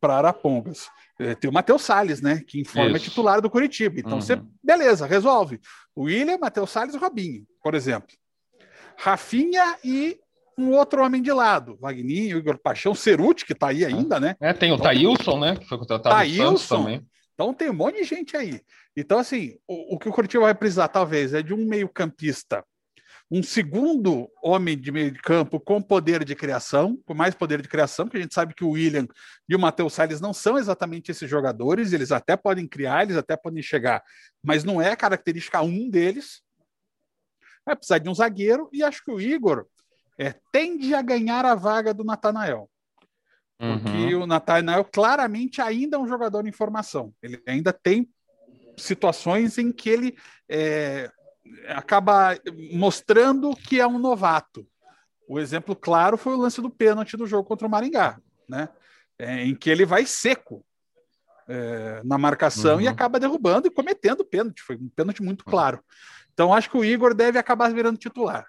para 0.00 0.16
Arapongas. 0.16 0.88
É, 1.18 1.34
tem 1.34 1.50
o 1.50 1.52
Matheus 1.52 1.82
Salles, 1.82 2.22
né? 2.22 2.42
Que 2.46 2.60
informa 2.60 2.96
é 2.96 3.00
titular 3.00 3.40
do 3.40 3.50
Curitiba. 3.50 3.98
Então, 3.98 4.14
uhum. 4.14 4.20
você, 4.20 4.40
beleza, 4.62 5.06
resolve. 5.06 5.60
William, 5.96 6.38
Matheus 6.38 6.70
Salles 6.70 6.94
e 6.94 6.98
Robinho, 6.98 7.46
por 7.62 7.74
exemplo. 7.74 8.08
Rafinha 8.96 9.76
e 9.84 10.18
um 10.58 10.72
outro 10.72 11.04
homem 11.04 11.20
de 11.20 11.32
lado, 11.32 11.76
Wagninho, 11.80 12.38
Igor 12.38 12.58
Paixão, 12.58 12.94
Ceruti, 12.94 13.44
que 13.44 13.52
está 13.52 13.68
aí 13.68 13.84
ainda, 13.84 14.18
né? 14.18 14.36
É, 14.40 14.52
tem 14.52 14.72
o 14.72 14.74
então, 14.74 14.86
Thailson, 14.86 15.38
né? 15.38 15.56
Que 15.56 15.66
foi 15.66 15.78
contratado 15.78 16.14
Thailson, 16.14 16.78
também. 16.78 17.06
Então 17.34 17.52
tem 17.52 17.68
um 17.68 17.74
monte 17.74 17.96
de 17.96 18.04
gente 18.04 18.36
aí. 18.36 18.62
Então, 18.96 19.18
assim, 19.18 19.58
o, 19.68 19.96
o 19.96 19.98
que 19.98 20.08
o 20.08 20.12
Curitiba 20.12 20.44
vai 20.44 20.54
precisar, 20.54 20.88
talvez, 20.88 21.34
é 21.34 21.42
de 21.42 21.52
um 21.52 21.66
meio-campista, 21.66 22.64
um 23.30 23.42
segundo 23.42 24.30
homem 24.42 24.78
de 24.78 24.90
meio 24.90 25.10
de 25.10 25.20
campo 25.20 25.60
com 25.60 25.82
poder 25.82 26.24
de 26.24 26.34
criação, 26.34 26.96
com 27.04 27.12
mais 27.12 27.34
poder 27.34 27.60
de 27.60 27.68
criação, 27.68 28.06
porque 28.06 28.18
a 28.18 28.22
gente 28.22 28.34
sabe 28.34 28.54
que 28.54 28.64
o 28.64 28.70
William 28.70 29.06
e 29.48 29.54
o 29.54 29.58
Matheus 29.58 29.92
Salles 29.92 30.20
não 30.20 30.32
são 30.32 30.56
exatamente 30.56 31.10
esses 31.10 31.28
jogadores, 31.28 31.92
eles 31.92 32.12
até 32.12 32.36
podem 32.36 32.66
criar, 32.66 33.02
eles 33.02 33.16
até 33.16 33.36
podem 33.36 33.62
chegar, 33.62 34.02
mas 34.42 34.64
não 34.64 34.80
é 34.80 34.96
característica 34.96 35.60
um 35.60 35.90
deles. 35.90 36.40
Vai 37.66 37.74
precisar 37.74 37.98
de 37.98 38.08
um 38.08 38.14
zagueiro, 38.14 38.70
e 38.72 38.82
acho 38.82 39.04
que 39.04 39.10
o 39.10 39.20
Igor 39.20 39.66
é, 40.18 40.34
tende 40.52 40.94
a 40.94 41.02
ganhar 41.02 41.44
a 41.44 41.54
vaga 41.54 41.92
do 41.92 42.04
Natanael. 42.04 42.70
Porque 43.58 44.14
uhum. 44.14 44.22
o 44.22 44.26
Nathanael 44.26 44.84
claramente 44.84 45.62
ainda 45.62 45.96
é 45.96 46.00
um 46.00 46.06
jogador 46.06 46.46
em 46.46 46.52
formação. 46.52 47.12
Ele 47.22 47.42
ainda 47.46 47.72
tem 47.72 48.08
situações 48.76 49.56
em 49.56 49.72
que 49.72 49.88
ele 49.88 50.18
é, 50.48 51.10
acaba 51.68 52.38
mostrando 52.72 53.56
que 53.56 53.80
é 53.80 53.86
um 53.86 53.98
novato. 53.98 54.66
O 55.26 55.40
exemplo 55.40 55.74
claro 55.74 56.18
foi 56.18 56.34
o 56.34 56.38
lance 56.38 56.60
do 56.60 56.68
pênalti 56.68 57.16
do 57.16 57.26
jogo 57.26 57.48
contra 57.48 57.66
o 57.66 57.70
Maringá, 57.70 58.20
né? 58.48 58.68
É, 59.18 59.44
em 59.44 59.54
que 59.54 59.70
ele 59.70 59.86
vai 59.86 60.04
seco 60.04 60.62
é, 61.48 62.02
na 62.04 62.18
marcação 62.18 62.74
uhum. 62.74 62.82
e 62.82 62.88
acaba 62.88 63.18
derrubando 63.18 63.66
e 63.66 63.70
cometendo 63.70 64.24
pênalti. 64.24 64.60
Foi 64.62 64.76
um 64.76 64.90
pênalti 64.90 65.22
muito 65.22 65.46
claro. 65.46 65.82
Então 66.34 66.52
acho 66.52 66.70
que 66.70 66.76
o 66.76 66.84
Igor 66.84 67.14
deve 67.14 67.38
acabar 67.38 67.72
virando 67.72 67.98
titular. 67.98 68.46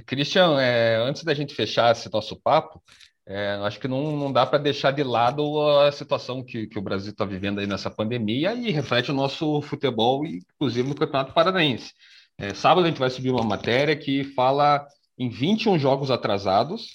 Christian, 0.00 0.60
é, 0.60 0.96
antes 0.96 1.24
da 1.24 1.34
gente 1.34 1.54
fechar 1.54 1.92
esse 1.92 2.10
nosso 2.12 2.36
papo, 2.36 2.82
é, 3.26 3.58
acho 3.62 3.78
que 3.78 3.86
não, 3.86 4.16
não 4.16 4.32
dá 4.32 4.46
para 4.46 4.58
deixar 4.58 4.90
de 4.90 5.02
lado 5.02 5.60
a 5.80 5.92
situação 5.92 6.42
que, 6.42 6.66
que 6.66 6.78
o 6.78 6.82
Brasil 6.82 7.12
está 7.12 7.26
vivendo 7.26 7.58
aí 7.58 7.66
nessa 7.66 7.90
pandemia 7.90 8.54
e 8.54 8.70
reflete 8.70 9.10
o 9.10 9.14
nosso 9.14 9.60
futebol, 9.60 10.24
inclusive 10.24 10.88
no 10.88 10.94
Campeonato 10.94 11.34
Paranaense. 11.34 11.92
É, 12.38 12.54
sábado 12.54 12.86
a 12.86 12.88
gente 12.88 12.98
vai 12.98 13.10
subir 13.10 13.30
uma 13.30 13.44
matéria 13.44 13.94
que 13.94 14.24
fala 14.24 14.86
em 15.18 15.28
21 15.28 15.78
jogos 15.78 16.10
atrasados, 16.10 16.94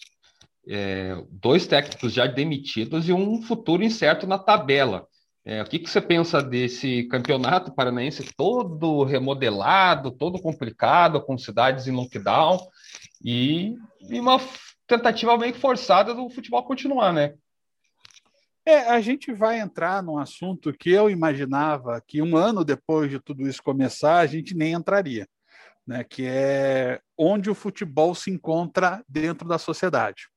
é, 0.67 1.15
dois 1.29 1.67
técnicos 1.67 2.11
já 2.11 2.25
demitidos 2.25 3.07
e 3.07 3.13
um 3.13 3.41
futuro 3.43 3.83
incerto 3.83 4.25
na 4.25 4.39
tabela. 4.39 5.05
É, 5.45 5.61
o 5.61 5.65
que, 5.65 5.77
que 5.77 5.89
você 5.89 6.01
pensa 6.01 6.41
desse 6.41 7.03
campeonato 7.03 7.75
paranaense 7.75 8.25
todo 8.35 9.03
remodelado, 9.03 10.09
todo 10.09 10.41
complicado, 10.41 11.21
com 11.21 11.37
cidades 11.37 11.85
em 11.85 11.91
lockdown 11.91 12.57
e, 13.23 13.77
e 14.09 14.19
uma 14.19 14.37
tentativa 14.85 15.37
meio 15.37 15.53
forçada 15.53 16.13
do 16.13 16.29
futebol 16.29 16.63
continuar, 16.63 17.13
né? 17.13 17.33
É, 18.65 18.89
a 18.89 19.01
gente 19.01 19.33
vai 19.33 19.59
entrar 19.59 20.01
num 20.01 20.17
assunto 20.17 20.73
que 20.73 20.89
eu 20.89 21.09
imaginava 21.09 22.01
que 22.05 22.21
um 22.21 22.37
ano 22.37 22.63
depois 22.63 23.09
de 23.09 23.19
tudo 23.19 23.47
isso 23.47 23.61
começar, 23.61 24.19
a 24.19 24.25
gente 24.25 24.55
nem 24.55 24.73
entraria, 24.73 25.27
né? 25.85 26.03
Que 26.03 26.25
é 26.25 27.01
onde 27.17 27.49
o 27.49 27.55
futebol 27.55 28.15
se 28.15 28.31
encontra 28.31 29.03
dentro 29.07 29.47
da 29.47 29.57
sociedade. 29.57 30.29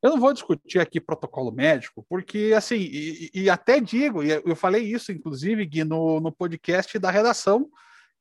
Eu 0.00 0.10
não 0.10 0.20
vou 0.20 0.32
discutir 0.32 0.78
aqui 0.78 1.00
protocolo 1.00 1.50
médico, 1.50 2.06
porque, 2.08 2.52
assim, 2.56 2.76
e, 2.76 3.30
e 3.34 3.50
até 3.50 3.80
digo, 3.80 4.22
eu 4.22 4.54
falei 4.54 4.84
isso, 4.84 5.10
inclusive, 5.10 5.66
Gui, 5.66 5.82
no, 5.82 6.20
no 6.20 6.30
podcast 6.30 6.96
da 6.98 7.10
redação 7.10 7.68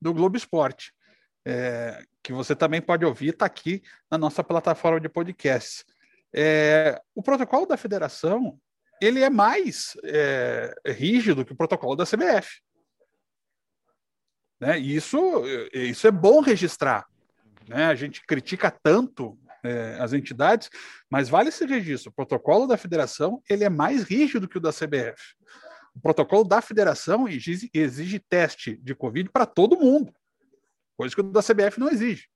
do 0.02 0.14
Globo 0.14 0.38
Esporte 0.38 0.92
é, 1.48 2.04
que 2.22 2.34
você 2.34 2.54
também 2.54 2.82
pode 2.82 3.06
ouvir, 3.06 3.30
está 3.30 3.46
aqui 3.46 3.82
na 4.12 4.18
nossa 4.18 4.44
plataforma 4.44 5.00
de 5.00 5.08
podcasts. 5.08 5.86
É, 6.36 7.02
o 7.16 7.24
protocolo 7.24 7.66
da 7.66 7.78
federação 7.78 8.60
ele 9.02 9.24
é 9.24 9.30
mais 9.30 9.96
é, 10.04 10.74
rígido 10.88 11.46
que 11.46 11.54
o 11.54 11.56
protocolo 11.56 11.96
da 11.96 12.04
CBF. 12.04 12.62
Né? 14.60 14.78
E 14.78 14.94
isso, 14.94 15.18
isso 15.72 16.06
é 16.06 16.12
bom 16.12 16.42
registrar. 16.42 17.06
Né? 17.66 17.86
A 17.86 17.96
gente 17.96 18.26
critica 18.26 18.70
tanto 18.70 19.40
é, 19.64 19.98
as 20.02 20.12
entidades, 20.12 20.70
mas 21.10 21.30
vale 21.30 21.48
esse 21.48 21.66
registro. 21.66 22.10
O 22.10 22.14
protocolo 22.14 22.68
da 22.68 22.76
federação 22.76 23.42
ele 23.50 23.64
é 23.64 23.70
mais 23.70 24.04
rígido 24.04 24.50
que 24.50 24.58
o 24.58 24.62
da 24.62 24.74
CBF. 24.74 25.38
O 25.96 26.02
protocolo 26.02 26.44
da 26.44 26.60
federação 26.60 27.26
exige, 27.26 27.70
exige 27.74 28.20
teste 28.20 28.76
de 28.78 28.94
Covid 28.94 29.30
para 29.30 29.46
todo 29.46 29.80
mundo 29.80 30.14
coisa 30.98 31.16
que 31.16 31.22
o 31.22 31.32
da 31.32 31.42
CBF 31.42 31.80
não 31.80 31.90
exige. 31.90 32.28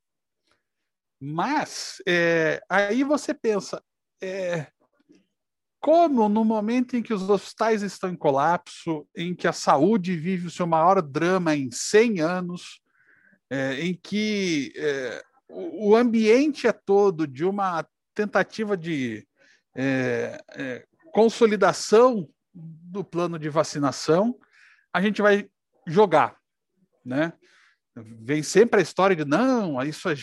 Mas 1.20 2.02
é, 2.08 2.62
aí 2.70 3.04
você 3.04 3.34
pensa, 3.34 3.84
é, 4.22 4.68
como 5.80 6.30
no 6.30 6.46
momento 6.46 6.96
em 6.96 7.02
que 7.02 7.14
os 7.14 7.28
hospitais 7.28 7.82
estão 7.82 8.10
em 8.10 8.16
colapso, 8.16 9.08
em 9.16 9.36
que 9.36 9.48
a 9.48 9.54
saúde 9.54 10.16
vive 10.16 10.48
o 10.48 10.52
seu 10.52 10.68
maior 10.68 11.02
drama 11.02 11.56
em 11.56 11.72
100 11.72 12.22
anos, 12.22 12.82
é, 13.50 13.82
em 13.82 13.94
que 13.94 14.72
é, 14.76 15.24
o 15.50 15.96
ambiente 15.96 16.68
é 16.68 16.72
todo 16.72 17.28
de 17.28 17.44
uma 17.44 17.86
tentativa 18.14 18.78
de 18.78 19.28
é, 19.76 20.40
é, 20.54 20.86
consolidação 21.12 22.30
do 22.54 23.04
plano 23.04 23.40
de 23.40 23.50
vacinação, 23.50 24.38
a 24.94 25.02
gente 25.02 25.22
vai 25.22 25.50
jogar, 25.88 26.38
né? 27.04 27.34
Vem 27.96 28.42
sempre 28.42 28.80
a 28.80 28.84
história 28.84 29.16
de 29.16 29.26
não, 29.26 29.82
isso 29.84 30.10
é, 30.10 30.16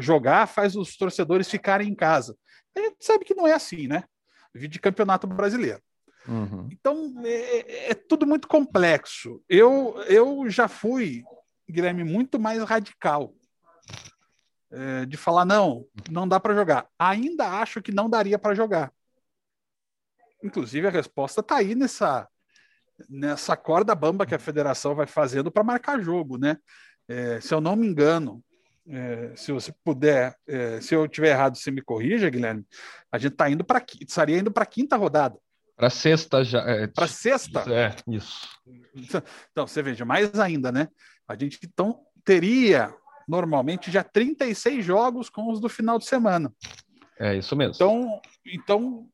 jogar 0.00 0.46
faz 0.46 0.74
os 0.74 0.96
torcedores 0.96 1.50
ficarem 1.50 1.88
em 1.88 1.94
casa. 1.94 2.36
A 2.74 2.80
gente 2.80 2.96
sabe 3.00 3.24
que 3.24 3.34
não 3.34 3.46
é 3.46 3.52
assim, 3.52 3.86
né? 3.86 4.04
de 4.54 4.78
campeonato 4.78 5.26
brasileiro. 5.26 5.80
Uhum. 6.26 6.68
Então 6.70 7.14
é, 7.24 7.30
é, 7.30 7.90
é, 7.90 7.94
tudo 7.94 8.26
muito 8.26 8.46
complexo. 8.46 9.42
Eu, 9.48 9.96
eu 10.06 10.48
já 10.48 10.68
fui, 10.68 11.24
Guilherme, 11.68 12.04
muito 12.04 12.38
mais 12.38 12.62
radical 12.62 13.34
é, 14.70 15.06
de 15.06 15.16
falar 15.16 15.44
não, 15.44 15.86
não 16.10 16.28
dá 16.28 16.38
para 16.38 16.54
jogar. 16.54 16.88
Ainda 16.98 17.48
acho 17.60 17.80
que 17.80 17.92
não 17.92 18.08
daria 18.08 18.38
para 18.38 18.54
jogar. 18.54 18.92
Inclusive 20.42 20.86
a 20.86 20.90
resposta 20.90 21.40
está 21.40 21.56
aí 21.56 21.74
nessa 21.74 22.28
nessa 23.08 23.56
corda 23.56 23.94
bamba 23.94 24.26
que 24.26 24.34
a 24.34 24.38
federação 24.38 24.94
vai 24.94 25.06
fazendo 25.06 25.50
para 25.50 25.64
marcar 25.64 25.98
jogo, 26.02 26.36
né? 26.36 26.58
É, 27.10 27.40
se 27.40 27.52
eu 27.52 27.60
não 27.60 27.74
me 27.74 27.88
engano, 27.88 28.40
é, 28.88 29.32
se 29.34 29.50
você 29.50 29.74
puder, 29.84 30.36
é, 30.46 30.80
se 30.80 30.94
eu 30.94 31.08
tiver 31.08 31.30
errado, 31.30 31.56
você 31.56 31.68
me 31.68 31.82
corrija, 31.82 32.30
Guilherme. 32.30 32.64
A 33.10 33.18
gente 33.18 33.32
está 33.32 33.50
indo 33.50 33.64
para 33.64 33.84
estaria 34.00 34.38
indo 34.38 34.52
para 34.52 34.62
a 34.62 34.66
quinta 34.66 34.96
rodada. 34.96 35.36
Para 35.76 35.90
sexta 35.90 36.44
já. 36.44 36.60
É, 36.60 36.86
para 36.86 37.08
sexta. 37.08 37.64
É 37.68 37.96
isso. 38.06 38.48
Então 39.50 39.66
você 39.66 39.82
veja 39.82 40.04
mais 40.04 40.38
ainda, 40.38 40.70
né? 40.70 40.86
A 41.26 41.34
gente 41.34 41.58
então 41.64 42.00
teria 42.24 42.94
normalmente 43.26 43.90
já 43.90 44.04
36 44.04 44.84
jogos 44.84 45.28
com 45.28 45.50
os 45.50 45.60
do 45.60 45.68
final 45.68 45.98
de 45.98 46.06
semana. 46.06 46.52
É 47.18 47.34
isso 47.34 47.56
mesmo. 47.56 47.74
Então, 47.74 48.20
então 48.46 49.08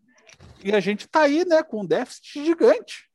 e 0.63 0.75
a 0.75 0.81
gente 0.81 1.07
está 1.07 1.23
aí, 1.23 1.47
né, 1.47 1.63
com 1.63 1.81
um 1.81 1.87
déficit 1.87 2.45
gigante. 2.45 3.09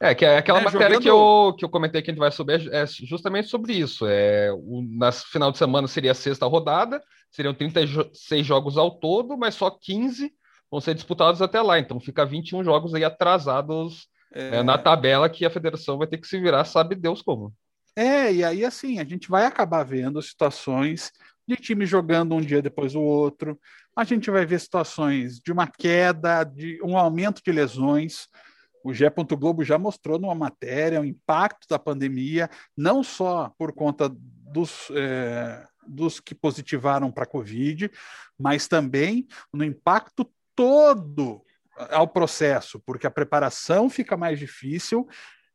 É, 0.00 0.14
que 0.14 0.24
é 0.24 0.38
aquela 0.38 0.60
é, 0.60 0.64
matéria 0.64 0.94
jogando... 0.94 1.02
que, 1.02 1.10
eu, 1.10 1.54
que 1.58 1.64
eu 1.64 1.68
comentei 1.68 2.02
que 2.02 2.10
a 2.10 2.12
gente 2.12 2.20
vai 2.20 2.30
subir 2.30 2.72
é 2.72 2.86
justamente 2.86 3.48
sobre 3.48 3.72
isso. 3.72 4.06
É, 4.06 4.52
o, 4.52 4.82
nas 4.96 5.24
final 5.24 5.52
de 5.52 5.58
semana 5.58 5.86
seria 5.88 6.12
a 6.12 6.14
sexta 6.14 6.46
rodada, 6.46 7.02
seriam 7.30 7.54
36 7.54 8.46
jogos 8.46 8.76
ao 8.76 8.98
todo, 8.98 9.36
mas 9.36 9.54
só 9.54 9.70
15 9.70 10.32
vão 10.70 10.80
ser 10.80 10.94
disputados 10.94 11.42
até 11.42 11.60
lá. 11.60 11.78
Então 11.78 12.00
fica 12.00 12.24
21 12.24 12.64
jogos 12.64 12.94
aí 12.94 13.04
atrasados 13.04 14.08
é... 14.34 14.56
É, 14.56 14.62
na 14.62 14.78
tabela 14.78 15.28
que 15.28 15.44
a 15.44 15.50
federação 15.50 15.98
vai 15.98 16.06
ter 16.06 16.18
que 16.18 16.26
se 16.26 16.40
virar, 16.40 16.64
sabe 16.64 16.94
Deus 16.94 17.20
como. 17.22 17.52
É, 17.94 18.32
e 18.32 18.44
aí 18.44 18.64
assim, 18.64 18.98
a 18.98 19.04
gente 19.04 19.28
vai 19.28 19.44
acabar 19.44 19.84
vendo 19.84 20.20
situações 20.22 21.12
de 21.46 21.56
time 21.56 21.84
jogando 21.84 22.34
um 22.34 22.40
dia 22.40 22.62
depois 22.62 22.94
do 22.94 23.02
outro. 23.02 23.58
A 23.94 24.04
gente 24.04 24.30
vai 24.30 24.46
ver 24.46 24.58
situações 24.58 25.38
de 25.38 25.52
uma 25.52 25.66
queda, 25.66 26.44
de 26.44 26.80
um 26.82 26.96
aumento 26.96 27.42
de 27.44 27.52
lesões. 27.52 28.26
O 28.84 28.92
Gé. 28.92 29.10
Globo 29.38 29.64
já 29.64 29.78
mostrou 29.78 30.18
numa 30.18 30.34
matéria 30.34 31.00
o 31.00 31.04
impacto 31.04 31.66
da 31.68 31.78
pandemia, 31.78 32.50
não 32.76 33.02
só 33.02 33.52
por 33.56 33.72
conta 33.72 34.08
dos, 34.08 34.90
é, 34.94 35.66
dos 35.86 36.20
que 36.20 36.34
positivaram 36.34 37.10
para 37.10 37.24
a 37.24 37.26
Covid, 37.26 37.90
mas 38.38 38.68
também 38.68 39.26
no 39.52 39.64
impacto 39.64 40.30
todo 40.54 41.42
ao 41.90 42.06
processo, 42.06 42.80
porque 42.80 43.06
a 43.06 43.10
preparação 43.10 43.88
fica 43.88 44.16
mais 44.16 44.38
difícil, 44.38 45.08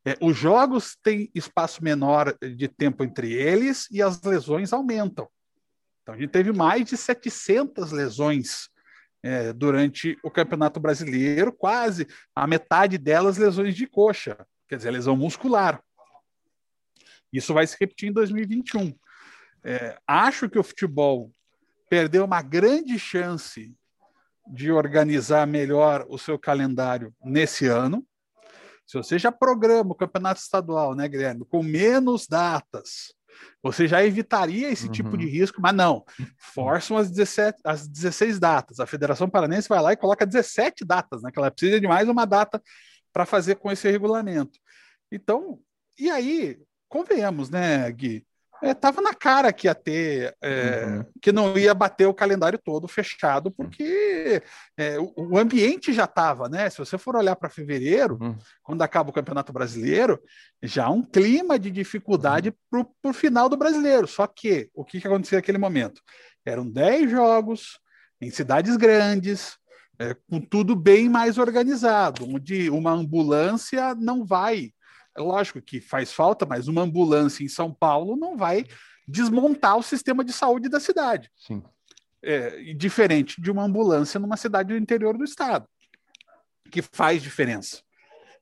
é, 0.06 0.18
os 0.22 0.38
jogos 0.38 0.98
têm 1.04 1.30
espaço 1.36 1.84
menor 1.84 2.36
de 2.40 2.68
tempo 2.68 3.04
entre 3.04 3.34
eles 3.34 3.88
e 3.92 4.02
as 4.02 4.22
lesões 4.22 4.72
aumentam. 4.72 5.28
Então, 6.02 6.16
a 6.16 6.18
gente 6.18 6.30
teve 6.30 6.54
mais 6.54 6.86
de 6.86 6.96
700 6.96 7.92
lesões 7.92 8.70
é, 9.28 9.52
durante 9.52 10.18
o 10.24 10.32
Campeonato 10.32 10.80
Brasileiro, 10.80 11.52
quase 11.52 12.08
a 12.34 12.48
metade 12.48 12.98
delas 12.98 13.38
lesões 13.38 13.76
de 13.76 13.86
coxa, 13.86 14.38
quer 14.70 14.78
dizer, 14.78 14.90
lesão 14.90 15.18
muscular. 15.18 15.84
Isso 17.32 17.54
vai 17.54 17.68
se 17.68 17.76
repetir 17.78 18.08
em 18.08 18.14
2021. 18.14 18.98
É, 19.66 20.00
acho 20.08 20.50
que 20.50 20.58
o 20.58 20.64
futebol 20.64 21.30
perdeu 21.90 22.24
uma 22.24 22.42
grande 22.42 22.98
chance 22.98 23.76
de 24.48 24.72
organizar 24.72 25.46
melhor 25.46 26.06
o 26.08 26.18
seu 26.18 26.40
calendário 26.40 27.14
nesse 27.22 27.68
ano. 27.68 28.08
Se 28.86 28.96
você 28.96 29.20
já 29.20 29.30
programa 29.30 29.92
o 29.92 29.96
campeonato 29.96 30.40
estadual, 30.40 30.96
né, 30.96 31.06
Guilherme, 31.06 31.44
com 31.44 31.62
menos 31.62 32.28
datas, 32.28 33.14
você 33.62 33.88
já 33.88 34.04
evitaria 34.04 34.70
esse 34.70 34.86
uhum. 34.86 34.92
tipo 34.92 35.18
de 35.18 35.28
risco, 35.28 35.62
mas 35.62 35.74
não. 35.74 36.04
Forçam 36.38 36.98
as, 36.98 37.10
17, 37.10 37.60
as 37.64 37.88
16 37.88 38.40
datas. 38.40 38.80
A 38.80 38.86
Federação 38.86 39.30
Paranense 39.30 39.70
vai 39.70 39.82
lá 39.82 39.94
e 39.94 39.98
coloca 39.98 40.26
17 40.26 40.86
datas, 40.86 41.22
né? 41.22 41.32
Que 41.32 41.40
ela 41.40 41.52
precisa 41.52 41.80
de 41.80 41.88
mais 41.88 42.08
uma 42.08 42.26
data 42.26 42.62
para 43.12 43.26
fazer 43.26 43.56
com 43.56 43.72
esse 43.72 43.90
regulamento. 43.90 44.60
Então, 45.12 45.60
e 45.98 46.10
aí, 46.10 46.60
convenhamos, 46.88 47.50
né, 47.50 47.92
Gui? 47.92 48.26
Estava 48.64 49.02
é, 49.02 49.04
na 49.04 49.14
cara 49.14 49.54
que 49.54 49.68
ia 49.68 49.76
ter, 49.76 50.36
é, 50.42 50.86
uhum. 50.86 51.06
que 51.22 51.32
não 51.32 51.58
ia 51.58 51.74
bater 51.74 52.08
o 52.08 52.14
calendário 52.14 52.58
todo 52.58 52.88
fechado, 52.88 53.52
porque 53.52 54.42
é, 54.76 55.00
o, 55.00 55.14
o, 55.16 55.38
ambiente 55.38 55.94
já 55.94 56.06
estava, 56.06 56.50
né? 56.50 56.70
Se 56.70 56.78
você 56.78 56.98
for 56.98 57.16
olhar 57.16 57.36
para 57.36 57.50
fevereiro, 57.50 58.18
uhum. 58.20 58.36
quando 58.64 58.82
acaba 58.82 59.10
o 59.10 59.14
Campeonato 59.14 59.54
Brasileiro, 59.54 60.20
já 60.64 60.90
um 60.90 61.04
clima 61.04 61.60
de 61.60 61.70
dificuldade 61.70 62.54
uhum. 62.72 62.86
para 63.02 63.12
o 63.12 63.14
final 63.14 63.48
do 63.48 63.58
brasileiro. 63.58 64.08
Só 64.08 64.26
que 64.26 64.70
o 64.74 64.84
que, 64.84 65.00
que 65.00 65.08
aconteceu 65.08 65.38
naquele 65.38 65.58
momento? 65.58 66.02
Eram 66.46 66.68
10 66.68 67.12
jogos 67.12 67.80
em 68.20 68.32
cidades 68.32 68.76
grandes, 68.76 69.58
é, 70.00 70.16
com 70.30 70.40
tudo 70.40 70.76
bem 70.76 71.10
mais 71.10 71.38
organizado, 71.38 72.28
onde 72.28 72.70
uma 72.70 72.92
ambulância 72.92 73.94
não 73.96 74.26
vai 74.26 74.72
é 75.18 75.22
lógico 75.22 75.62
que 75.62 75.82
faz 75.82 76.14
falta, 76.14 76.46
mas 76.46 76.68
uma 76.68 76.84
ambulância 76.84 77.44
em 77.44 77.50
São 77.50 77.74
Paulo 77.74 78.16
não 78.16 78.38
vai 78.38 78.66
desmontar 79.08 79.76
o 79.78 79.84
sistema 79.84 80.24
de 80.24 80.32
saúde 80.32 80.70
da 80.70 80.80
cidade. 80.80 81.32
Sim. 81.36 81.64
É, 82.22 82.74
diferente 82.74 83.42
de 83.42 83.50
uma 83.50 83.64
ambulância 83.64 84.20
numa 84.20 84.38
cidade 84.38 84.70
do 84.70 84.78
interior 84.78 85.18
do 85.18 85.24
estado, 85.24 85.68
que 86.70 86.82
faz 86.82 87.24
diferença. 87.24 87.82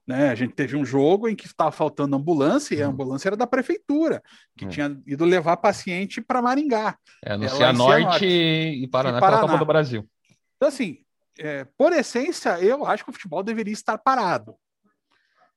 Né? 0.07 0.29
A 0.29 0.35
gente 0.35 0.53
teve 0.53 0.75
um 0.75 0.85
jogo 0.85 1.27
em 1.27 1.35
que 1.35 1.47
estava 1.47 1.71
faltando 1.71 2.15
ambulância 2.15 2.75
e 2.75 2.81
a 2.81 2.85
uhum. 2.85 2.93
ambulância 2.93 3.29
era 3.29 3.38
da 3.38 3.47
prefeitura, 3.47 4.21
que 4.57 4.65
é. 4.65 4.67
tinha 4.67 5.01
ido 5.05 5.25
levar 5.25 5.57
paciente 5.57 6.21
para 6.21 6.41
Maringá. 6.41 6.97
É, 7.23 7.38
no 7.38 7.45
é, 7.45 7.49
Cianorte 7.49 8.25
e 8.25 8.88
Paraná, 8.88 9.17
e 9.17 9.21
Paraná. 9.21 9.41
Copa 9.41 9.57
do 9.57 9.65
Brasil. 9.65 10.07
Então, 10.55 10.67
assim, 10.69 10.99
é, 11.39 11.65
por 11.77 11.91
essência, 11.93 12.59
eu 12.59 12.85
acho 12.85 13.03
que 13.03 13.09
o 13.09 13.13
futebol 13.13 13.43
deveria 13.43 13.73
estar 13.73 13.97
parado. 13.97 14.55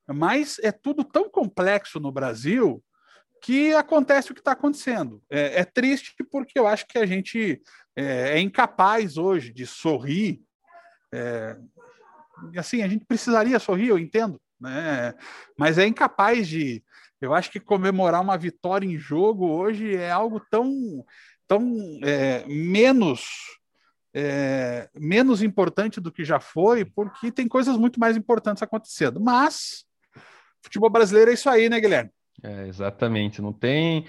Mas 0.09 0.59
é 0.63 0.73
tudo 0.73 1.05
tão 1.05 1.29
complexo 1.29 2.01
no 2.01 2.11
Brasil 2.11 2.83
que 3.41 3.73
acontece 3.75 4.31
o 4.31 4.35
que 4.35 4.41
está 4.41 4.53
acontecendo. 4.53 5.23
É, 5.31 5.61
é, 5.61 5.65
triste 5.65 6.15
porque 6.31 6.59
eu 6.59 6.67
acho 6.67 6.87
que 6.87 6.99
a 6.99 7.07
gente 7.07 7.63
é, 7.95 8.33
é 8.33 8.41
incapaz 8.41 9.17
hoje 9.17 9.53
de 9.53 9.67
sorrir. 9.67 10.41
É, 11.13 11.57
assim, 12.57 12.83
a 12.83 12.89
gente 12.89 13.05
precisaria 13.05 13.59
sorrir, 13.59 13.89
eu 13.89 13.99
entendo, 13.99 14.41
né? 14.61 15.15
mas 15.57 15.79
é 15.79 15.87
incapaz 15.87 16.49
de. 16.49 16.83
Eu 17.21 17.35
acho 17.35 17.51
que 17.51 17.59
comemorar 17.59 18.21
uma 18.21 18.39
vitória 18.39 18.87
em 18.87 18.97
jogo 18.97 19.49
hoje 19.49 19.97
é 19.97 20.11
algo 20.11 20.41
tão, 20.51 21.05
tão 21.47 21.77
é, 22.03 22.45
menos. 22.47 23.57
É, 24.15 24.89
menos 24.95 25.43
importante 25.43 26.01
do 26.01 26.11
que 26.11 26.25
já 26.25 26.41
foi, 26.41 26.85
porque 26.85 27.31
tem 27.31 27.47
coisas 27.47 27.77
muito 27.77 28.01
mais 28.01 28.17
importantes 28.17 28.63
acontecendo. 28.63 29.21
Mas 29.21 29.85
futebol 30.63 30.91
brasileiro 30.91 31.31
é 31.31 31.35
isso 31.35 31.49
aí, 31.49 31.69
né, 31.69 31.81
Guilherme? 31.81 32.11
É, 32.43 32.67
exatamente. 32.69 33.43
Não 33.43 33.53
tem 33.53 34.05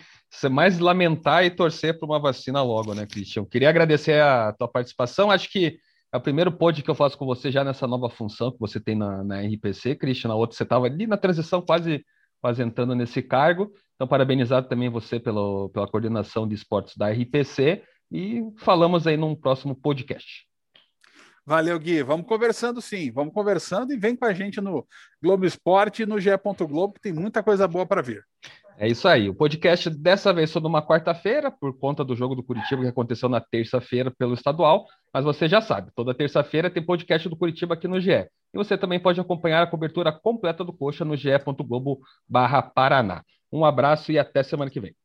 mais 0.51 0.79
lamentar 0.79 1.43
e 1.43 1.49
torcer 1.49 1.97
para 1.97 2.05
uma 2.05 2.19
vacina 2.19 2.61
logo, 2.61 2.93
né, 2.93 3.05
Cristian? 3.05 3.45
Queria 3.45 3.69
agradecer 3.69 4.21
a 4.21 4.53
tua 4.53 4.67
participação. 4.67 5.31
Acho 5.31 5.49
que 5.51 5.79
é 6.13 6.17
o 6.17 6.21
primeiro 6.21 6.51
pod 6.51 6.81
que 6.81 6.89
eu 6.89 6.95
faço 6.95 7.17
com 7.17 7.25
você 7.25 7.51
já 7.51 7.63
nessa 7.63 7.87
nova 7.87 8.09
função 8.09 8.51
que 8.51 8.59
você 8.59 8.79
tem 8.79 8.95
na, 8.95 9.23
na 9.23 9.41
RPC, 9.41 9.95
Cristian. 9.95 10.29
Na 10.29 10.35
outra 10.35 10.55
você 10.55 10.63
estava 10.63 10.85
ali 10.85 11.07
na 11.07 11.17
transição, 11.17 11.61
quase, 11.61 12.03
quase 12.41 12.61
entrando 12.61 12.95
nesse 12.95 13.21
cargo. 13.21 13.71
Então, 13.95 14.07
parabenizado 14.07 14.67
também 14.67 14.89
você 14.89 15.19
pelo, 15.19 15.69
pela 15.69 15.87
coordenação 15.87 16.47
de 16.47 16.55
esportes 16.55 16.95
da 16.95 17.09
RPC 17.09 17.83
e 18.11 18.41
falamos 18.57 19.05
aí 19.05 19.17
num 19.17 19.35
próximo 19.35 19.75
podcast. 19.75 20.48
Valeu, 21.49 21.77
Gui. 21.79 22.03
Vamos 22.03 22.27
conversando 22.27 22.79
sim, 22.79 23.09
vamos 23.09 23.33
conversando 23.33 23.91
e 23.91 23.97
vem 23.97 24.15
com 24.15 24.23
a 24.23 24.31
gente 24.33 24.61
no 24.61 24.85
Globo 25.19 25.47
Esporte 25.47 26.03
e 26.03 26.05
no 26.05 26.19
GE. 26.19 26.29
Globo, 26.67 26.93
que 26.93 27.01
tem 27.01 27.11
muita 27.11 27.41
coisa 27.41 27.67
boa 27.67 27.87
para 27.87 28.03
vir. 28.03 28.23
É 28.77 28.87
isso 28.87 29.07
aí. 29.07 29.27
O 29.27 29.33
podcast 29.33 29.89
dessa 29.89 30.31
vez 30.31 30.53
foi 30.53 30.61
numa 30.61 30.85
quarta-feira, 30.85 31.49
por 31.49 31.75
conta 31.75 32.05
do 32.05 32.15
jogo 32.15 32.35
do 32.35 32.43
Curitiba 32.43 32.83
que 32.83 32.89
aconteceu 32.89 33.27
na 33.27 33.41
terça-feira 33.41 34.11
pelo 34.11 34.35
estadual. 34.35 34.85
Mas 35.11 35.25
você 35.25 35.47
já 35.47 35.59
sabe, 35.59 35.89
toda 35.95 36.13
terça-feira 36.13 36.69
tem 36.69 36.85
podcast 36.85 37.27
do 37.27 37.35
Curitiba 37.35 37.73
aqui 37.73 37.87
no 37.87 37.99
GE. 37.99 38.11
E 38.11 38.29
você 38.53 38.77
também 38.77 38.99
pode 38.99 39.19
acompanhar 39.19 39.63
a 39.63 39.67
cobertura 39.67 40.11
completa 40.11 40.63
do 40.63 40.71
Coxa 40.71 41.03
no 41.03 41.17
ge.globo/paraná. 41.17 43.23
Um 43.51 43.65
abraço 43.65 44.11
e 44.11 44.19
até 44.19 44.43
semana 44.43 44.69
que 44.69 44.79
vem. 44.79 44.95